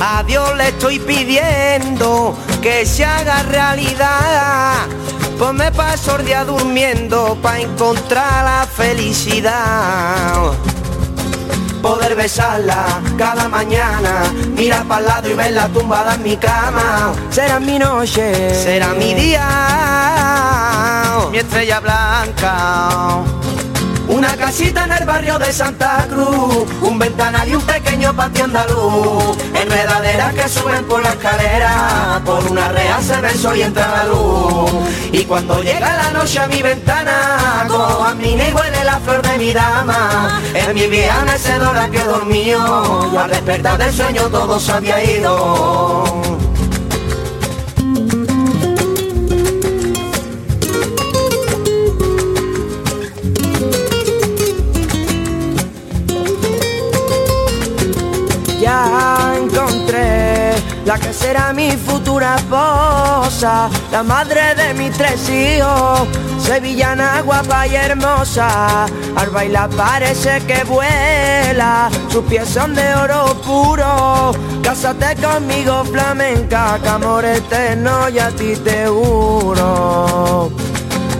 a 0.00 0.22
Dios 0.24 0.56
le 0.56 0.68
estoy 0.68 1.00
pidiendo 1.00 2.36
que 2.62 2.86
se 2.86 3.04
haga 3.04 3.42
realidad. 3.42 4.86
Pues 5.38 5.52
me 5.52 5.72
paso 5.72 6.16
el 6.16 6.26
día 6.26 6.44
durmiendo 6.44 7.36
para 7.42 7.60
encontrar 7.60 8.44
la 8.44 8.66
felicidad 8.66 10.52
poder 11.82 12.14
besarla 12.14 13.02
cada 13.18 13.46
mañana, 13.46 14.22
mirar 14.56 14.84
para 14.84 15.00
el 15.00 15.06
lado 15.06 15.28
y 15.28 15.34
verla 15.34 15.68
tumbada 15.68 16.14
en 16.14 16.22
mi 16.22 16.34
cama. 16.34 17.12
Será 17.28 17.60
mi 17.60 17.78
noche, 17.78 18.54
será 18.54 18.94
mi 18.94 19.12
día, 19.12 19.46
mi 21.30 21.36
estrella 21.36 21.80
blanca. 21.80 23.22
Una 24.14 24.36
casita 24.36 24.84
en 24.84 24.92
el 24.92 25.04
barrio 25.04 25.40
de 25.40 25.52
Santa 25.52 26.06
Cruz, 26.08 26.68
un 26.82 27.00
ventanal 27.00 27.48
y 27.48 27.56
un 27.56 27.62
pequeño 27.62 28.14
patio 28.14 28.44
andaluz, 28.44 29.36
enredaderas 29.60 30.32
que 30.34 30.48
suben 30.48 30.84
por 30.84 31.02
la 31.02 31.08
escalera, 31.08 32.22
por 32.24 32.46
una 32.46 32.68
rea 32.68 33.00
se 33.02 33.36
sol 33.36 33.56
y 33.56 33.62
entra 33.62 33.88
la 33.88 34.04
luz. 34.04 34.70
Y 35.10 35.24
cuando 35.24 35.60
llega 35.60 35.96
la 35.96 36.12
noche 36.12 36.38
a 36.38 36.46
mi 36.46 36.62
ventana, 36.62 37.62
a 37.62 38.14
mi 38.14 38.34
y 38.34 38.52
huele 38.54 38.84
la 38.84 39.00
flor 39.00 39.20
de 39.20 39.36
mi 39.36 39.52
dama, 39.52 40.40
en 40.54 40.74
mi 40.76 40.86
vieja 40.86 41.24
mecedora 41.24 41.88
que 41.90 42.04
dormió, 42.04 43.10
y 43.12 43.16
al 43.16 43.30
despertar 43.30 43.78
del 43.78 43.92
sueño 43.92 44.28
todo 44.28 44.60
se 44.60 44.70
había 44.70 45.02
ido. 45.02 46.33
La 60.84 60.98
que 60.98 61.12
será 61.12 61.52
mi 61.52 61.70
futura 61.72 62.36
esposa, 62.36 63.70
la 63.90 64.02
madre 64.02 64.54
de 64.54 64.74
mis 64.74 64.92
tres 64.96 65.28
hijos, 65.28 66.06
sevillana 66.38 67.22
guapa 67.22 67.66
y 67.66 67.74
hermosa, 67.74 68.84
al 69.16 69.30
bailar 69.30 69.70
parece 69.70 70.40
que 70.46 70.62
vuela, 70.64 71.88
sus 72.08 72.24
pies 72.24 72.48
son 72.48 72.74
de 72.74 72.94
oro 72.94 73.34
puro, 73.44 74.32
cásate 74.62 75.16
conmigo 75.16 75.84
flamenca, 75.84 76.78
que 76.82 76.88
amor 76.88 77.24
eterno 77.24 78.08
y 78.10 78.18
a 78.18 78.28
ti 78.30 78.54
te 78.56 78.86
juro. 78.86 80.50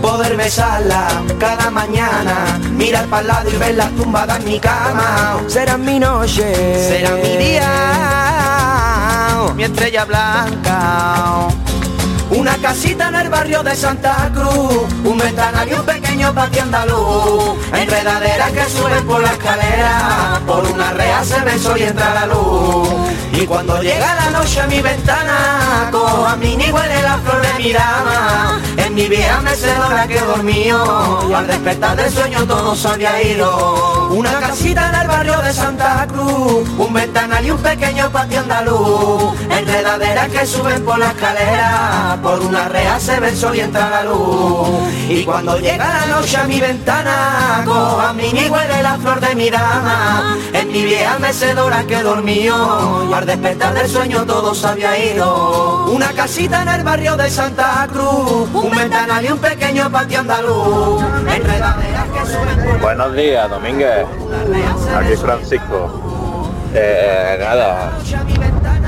Poder 0.01 0.37
besarla 0.37 1.07
cada 1.39 1.71
mañana, 1.71 2.59
mirar 2.71 3.05
para 3.07 3.21
el 3.21 3.27
lado 3.27 3.49
y 3.49 3.57
verla 3.57 3.89
tumbada 3.97 4.37
en 4.37 4.45
mi 4.45 4.59
cama. 4.59 5.39
Será 5.47 5.77
mi 5.77 5.99
noche, 5.99 6.53
será 6.87 7.11
mi 7.15 7.37
día, 7.37 8.24
mi 9.55 9.63
estrella 9.63 10.05
blanca. 10.05 11.47
Una 12.31 12.57
casita 12.57 13.07
en 13.09 13.15
el 13.15 13.29
barrio 13.29 13.63
de 13.63 13.75
Santa 13.75 14.29
Cruz, 14.33 14.83
un 15.03 15.21
un 15.21 15.85
pequeño 15.85 16.33
patio 16.33 16.63
andaluz, 16.63 17.57
enredaderas 17.73 18.51
que 18.51 18.65
suben 18.65 19.05
por 19.05 19.21
la 19.21 19.31
escalera, 19.31 20.41
por 20.45 20.65
una 20.65 20.91
rea 20.91 21.23
se 21.23 21.39
ve 21.41 21.53
y 21.79 21.83
entra 21.83 22.13
la 22.13 22.25
luz. 22.25 22.89
Y 23.45 23.47
cuando 23.47 23.79
llega 23.79 24.15
la 24.15 24.31
noche 24.31 24.59
a 24.59 24.65
mi 24.65 24.81
ventana, 24.81 25.89
cojo 25.91 26.25
a 26.25 26.35
mí 26.35 26.57
ni 26.57 26.71
huele 26.71 26.99
la 27.03 27.19
flor 27.19 27.39
de 27.43 27.63
mi 27.63 27.71
dama, 27.73 28.59
en 28.75 28.95
mi 28.95 29.07
vieja 29.07 29.39
mecedora 29.41 30.07
que 30.07 30.19
dormió, 30.19 31.19
y 31.29 31.31
al 31.31 31.45
despertar 31.45 31.95
del 31.95 32.11
sueño 32.11 32.43
todo 32.47 32.75
se 32.75 32.87
había 32.87 33.21
ido. 33.21 34.07
Una 34.09 34.39
casita 34.39 34.89
en 34.89 34.95
el 34.95 35.07
barrio 35.07 35.39
de 35.41 35.53
Santa 35.53 36.07
Cruz, 36.07 36.67
un 36.75 36.91
ventanal 36.91 37.45
y 37.45 37.51
un 37.51 37.59
pequeño 37.59 38.09
patio 38.09 38.39
andaluz, 38.39 39.39
enredaderas 39.47 40.29
que 40.29 40.45
suben 40.47 40.83
por 40.83 40.97
la 40.97 41.11
escalera, 41.11 42.17
por 42.23 42.39
una 42.39 42.67
rea 42.67 42.99
se 42.99 43.19
ve 43.19 43.29
el 43.29 43.37
sol 43.37 43.55
y 43.55 43.59
entra 43.59 43.91
la 43.91 44.03
luz. 44.05 44.69
Y 45.07 45.23
cuando 45.23 45.59
llega 45.59 45.87
la 45.87 46.05
noche 46.07 46.37
a 46.37 46.45
mi 46.45 46.59
ventana, 46.59 47.61
cojo 47.63 48.01
a 48.01 48.11
mí 48.11 48.31
ni 48.33 48.49
huele 48.49 48.81
la 48.81 48.97
flor 48.97 49.19
de 49.19 49.35
mi 49.35 49.51
dama, 49.51 50.35
en 50.51 50.71
mi 50.71 50.83
vieja 50.83 51.19
mecedora 51.19 51.83
que 51.85 52.01
dormió, 52.01 53.07
y 53.07 53.13
al 53.13 53.34
despertar 53.35 53.73
del 53.73 53.87
sueño 53.89 54.25
todo 54.25 54.55
se 54.55 54.67
había 54.67 55.13
ido. 55.13 55.85
Una 55.87 56.11
casita 56.13 56.61
en 56.61 56.69
el 56.69 56.83
barrio 56.83 57.17
de 57.17 57.29
Santa 57.29 57.87
Cruz, 57.91 58.49
un 58.53 58.71
ventanal 58.75 59.25
y 59.25 59.31
un 59.31 59.39
pequeño 59.39 59.91
patio 59.91 60.19
andaluz, 60.21 61.03
que 61.03 62.31
suben 62.31 62.81
Buenos 62.81 63.13
días, 63.15 63.49
Domínguez. 63.49 64.05
Aquí 64.95 65.15
Francisco. 65.17 66.51
Eh, 66.73 67.37
nada, 67.39 67.91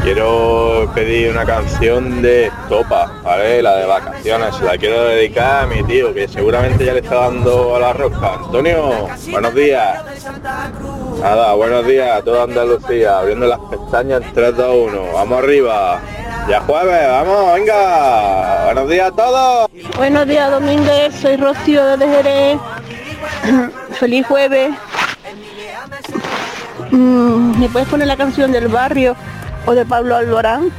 quiero 0.08 0.90
pedir 0.96 1.32
una 1.32 1.46
canción 1.46 2.22
de 2.22 2.50
Topa, 2.70 3.12
¿vale? 3.26 3.62
La 3.62 3.76
de 3.76 3.86
vacaciones. 3.86 4.58
La 4.62 4.78
quiero 4.78 5.04
dedicar 5.04 5.66
a 5.66 5.68
mi 5.68 5.84
tío, 5.84 6.14
que 6.14 6.30
seguramente 6.30 6.86
ya 6.86 6.94
le 6.94 7.00
está 7.00 7.16
dando 7.16 7.76
a 7.76 7.80
la 7.80 7.92
rosca. 7.92 8.36
Antonio, 8.36 9.10
buenos 9.30 9.54
días. 9.54 10.02
Nada, 11.20 11.54
buenos 11.56 11.86
días 11.86 12.20
a 12.20 12.22
toda 12.22 12.44
Andalucía, 12.44 13.20
abriendo 13.20 13.48
las 13.48 13.60
pestañas 13.70 14.22
en 14.22 14.34
3, 14.34 14.56
2, 14.56 14.92
1. 14.94 15.14
Vamos 15.14 15.40
arriba. 15.40 16.00
Ya 16.48 16.62
jueves, 16.62 17.08
vamos, 17.10 17.54
venga. 17.56 18.64
Buenos 18.64 18.90
días 18.90 19.08
a 19.10 19.12
todos. 19.12 19.70
Buenos 19.98 20.26
días, 20.26 20.50
Domínguez. 20.50 21.16
Soy 21.16 21.36
Rocío 21.36 21.98
de 21.98 22.08
Jerez. 22.08 22.60
Feliz 24.00 24.26
jueves. 24.26 24.74
Mm, 26.92 27.60
¿Me 27.60 27.68
puedes 27.68 27.90
poner 27.90 28.08
la 28.08 28.16
canción 28.16 28.54
del 28.54 28.70
barrio 28.70 29.14
o 29.68 29.74
de 29.76 29.86
Pablo 29.86 30.16
Alborán? 30.16 30.72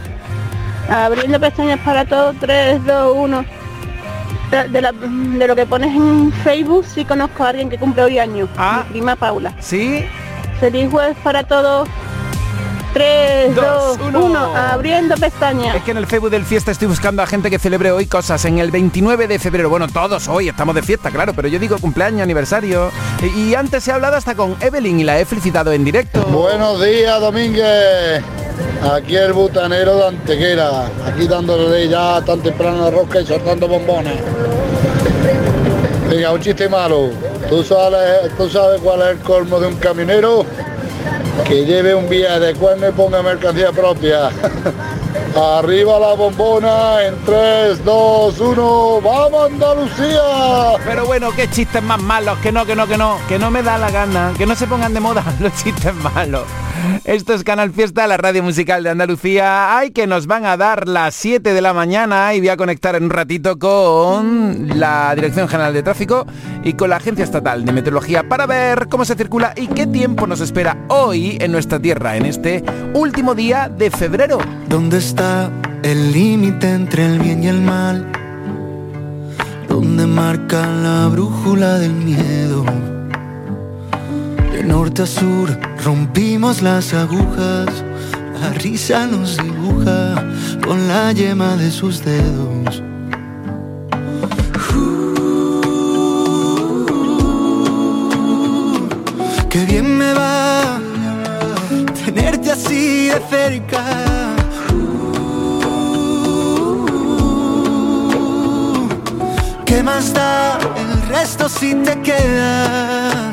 Abriendo 0.91 1.39
pestañas 1.39 1.78
para 1.84 2.05
todos, 2.05 2.34
3, 2.41 2.84
2, 2.84 3.12
1. 3.16 3.45
De, 4.70 4.80
la- 4.80 4.93
de 4.93 5.47
lo 5.47 5.55
que 5.55 5.66
pones 5.66 5.95
en 5.95 6.32
Facebook, 6.43 6.84
sí 6.93 7.05
conozco 7.05 7.45
a 7.45 7.51
alguien 7.51 7.68
que 7.68 7.76
cumple 7.78 8.03
hoy 8.03 8.18
años. 8.18 8.49
Mi 8.59 8.91
prima 8.91 9.14
Paula. 9.14 9.53
¿Sí? 9.61 10.05
Feliz 10.59 10.91
jueves 10.91 11.16
para 11.22 11.45
todos. 11.45 11.86
3, 12.95 13.55
2, 13.55 13.99
1. 14.14 14.57
Abriendo 14.57 15.14
pestañas. 15.16 15.76
Es 15.76 15.82
que 15.82 15.91
en 15.91 15.99
el 15.99 16.07
Facebook 16.07 16.30
del 16.30 16.47
fiesta 16.47 16.70
estoy 16.70 16.89
buscando 16.89 17.22
a 17.22 17.26
gente 17.26 17.51
que 17.51 17.59
celebre 17.59 17.93
hoy 17.93 18.07
cosas. 18.07 18.43
En 18.47 18.59
el 18.59 18.70
29 18.70 19.28
de 19.28 19.39
febrero, 19.39 19.68
bueno, 19.68 19.86
todos 19.89 20.26
hoy 20.28 20.49
estamos 20.49 20.74
de 20.74 20.82
fiesta, 20.82 21.11
claro, 21.11 21.34
pero 21.34 21.47
yo 21.49 21.59
digo 21.59 21.76
cumpleaños, 21.78 22.22
aniversario. 22.22 22.91
Y, 23.36 23.51
y 23.51 23.55
antes 23.55 23.86
he 23.86 23.93
hablado 23.93 24.16
hasta 24.16 24.34
con 24.34 24.57
Evelyn 24.61 24.99
y 25.01 25.05
la 25.05 25.18
he 25.20 25.26
felicitado 25.26 25.70
en 25.72 25.84
directo. 25.84 26.22
Buenos 26.24 26.82
días, 26.82 27.20
Domínguez. 27.20 28.24
Aquí 28.83 29.16
el 29.16 29.33
butanero 29.33 29.97
de 29.97 30.07
Antequera. 30.07 30.87
Aquí 31.07 31.26
dándole 31.26 31.89
ya 31.89 32.22
tan 32.22 32.41
temprano 32.41 32.85
la 32.85 32.91
rosca 32.91 33.20
y 33.20 33.26
soltando 33.26 33.66
bombones. 33.66 34.14
Venga, 36.09 36.33
un 36.33 36.41
chiste 36.41 36.68
malo. 36.68 37.11
¿Tú 37.49 37.62
sabes, 37.62 38.35
¿Tú 38.37 38.49
sabes 38.49 38.81
cuál 38.81 39.03
es 39.03 39.09
el 39.09 39.18
colmo 39.18 39.59
de 39.59 39.66
un 39.66 39.76
camionero? 39.76 40.45
Que 41.47 41.64
lleve 41.64 41.95
un 41.95 42.09
viaje 42.09 42.41
de 42.41 42.55
cuerno 42.55 42.89
y 42.89 42.93
ponga 42.93 43.22
mercancía 43.22 43.72
propia. 43.72 44.31
Arriba 45.37 45.99
la 45.99 46.14
bombona 46.14 47.05
en 47.05 47.14
3, 47.24 47.85
2, 47.85 48.41
1. 48.41 49.01
¡Vamos 49.03 49.51
Andalucía! 49.51 50.79
Pero 50.85 51.07
bueno, 51.07 51.31
qué 51.35 51.49
chistes 51.51 51.83
más 51.83 52.01
malos, 52.01 52.39
que 52.39 52.51
no, 52.51 52.64
que 52.64 52.74
no, 52.74 52.87
que 52.87 52.97
no, 52.97 53.18
que 53.29 53.39
no 53.39 53.51
me 53.51 53.62
da 53.62 53.79
la 53.79 53.91
gana, 53.91 54.33
que 54.37 54.47
no 54.47 54.55
se 54.57 54.66
pongan 54.66 54.95
de 54.95 55.01
moda 55.01 55.24
los 55.41 55.55
chistes 55.55 55.95
malos. 55.95 56.45
Esto 57.05 57.35
es 57.35 57.45
Canal 57.45 57.72
Fiesta, 57.72 58.07
la 58.07 58.16
radio 58.16 58.43
musical 58.43 58.83
de 58.83 58.91
Andalucía. 58.91 59.76
Ay, 59.76 59.91
que 59.91 60.07
nos 60.07 60.26
van 60.26 60.45
a 60.45 60.57
dar 60.57 60.89
las 60.89 61.14
7 61.14 61.53
de 61.55 61.61
la 61.61 61.72
mañana 61.72 62.35
y 62.35 62.41
voy 62.41 62.51
a 62.51 62.57
conectar 62.57 62.97
en 62.97 63.05
un 63.05 63.11
ratito 63.11 63.59
con 63.59 64.79
la 64.79 65.14
Dirección 65.14 65.49
General 65.49 65.72
de 65.72 65.83
Tráfico 65.83 66.26
y 66.62 66.74
con 66.74 66.91
la 66.91 66.97
Agencia 66.97 67.24
Estatal 67.24 67.64
de 67.64 67.72
Meteorología 67.72 68.29
para 68.29 68.47
ver 68.47 68.89
cómo 68.89 69.05
se 69.05 69.14
circula 69.14 69.55
y 69.57 69.68
qué 69.68 69.87
tiempo 69.87 70.26
nos 70.26 70.41
espera 70.41 70.76
hoy 70.89 71.39
en 71.41 71.53
nuestra 71.53 71.79
tierra, 71.79 72.16
en 72.16 72.26
este 72.26 72.62
último 72.95 73.35
día 73.35 73.68
de 73.68 73.91
febrero. 73.91 74.39
¿Dónde 74.68 74.99
está 74.99 75.51
el 75.83 76.12
límite 76.12 76.70
entre 76.70 77.07
el 77.07 77.18
bien 77.18 77.43
y 77.43 77.49
el 77.49 77.61
mal? 77.61 78.07
¿Dónde 79.68 80.07
marca 80.07 80.66
la 80.66 81.09
brújula 81.09 81.79
del 81.79 81.93
miedo? 81.93 82.64
Norte 84.69 85.03
a 85.03 85.07
sur 85.07 85.49
rompimos 85.83 86.61
las 86.61 86.93
agujas, 86.93 87.85
la 88.41 88.51
risa 88.53 89.07
nos 89.07 89.39
dibuja 89.39 90.14
con 90.62 90.87
la 90.87 91.11
yema 91.12 91.57
de 91.57 91.71
sus 91.71 92.05
dedos. 92.05 92.83
Uh, 94.75 95.29
qué 99.49 99.64
bien 99.64 99.97
me 99.97 100.12
va 100.12 100.79
de 102.14 103.21
cerca. 103.31 103.85
¿Qué 109.64 109.83
más 109.83 110.12
da 110.12 110.59
el 110.77 111.03
resto 111.09 111.49
si 111.49 111.75
te 111.75 112.01
quedas? 112.03 113.28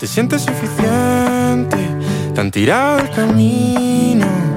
Te 0.00 0.06
sientes 0.06 0.40
suficiente. 0.40 1.76
Tan 2.34 2.50
tirado 2.50 3.00
el 3.00 3.10
camino 3.10 4.49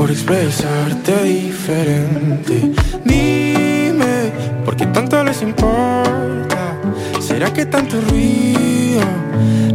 por 0.00 0.10
expresarte 0.10 1.12
diferente. 1.24 2.72
Dime, 3.04 4.32
¿por 4.64 4.74
qué 4.74 4.86
tanto 4.86 5.22
les 5.22 5.42
importa? 5.42 6.74
¿Será 7.20 7.52
que 7.52 7.66
tanto 7.66 8.00
ruido 8.08 9.02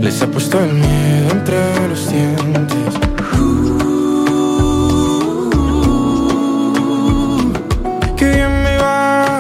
les 0.02 0.20
ha 0.24 0.26
puesto 0.26 0.60
el 0.60 0.74
miedo 0.74 1.30
entre 1.30 1.90
los 1.90 2.10
dientes? 2.10 2.94
Va 8.82 9.38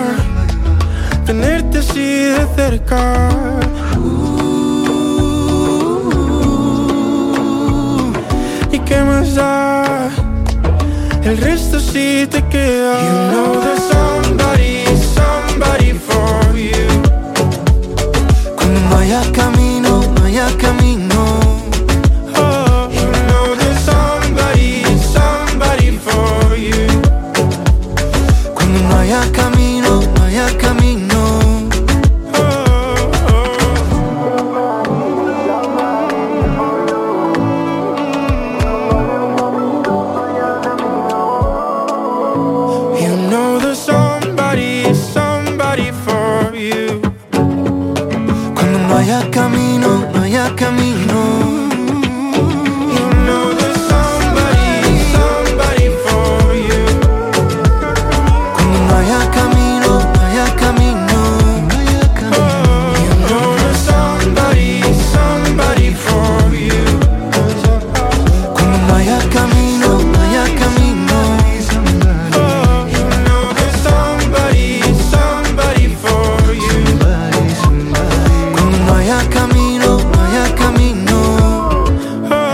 tenerte 1.26 1.80
así 1.80 2.26
de 2.36 2.46
cerca. 2.56 3.30
¿Y 8.72 8.80
qué 8.80 9.02
más 9.02 9.34
da? 9.34 9.74
El 11.26 11.38
resto 11.39 11.80
sí 11.80 12.28
te 12.30 12.39
queda. 12.49 13.01
You 13.01 14.38
know. 14.38 14.45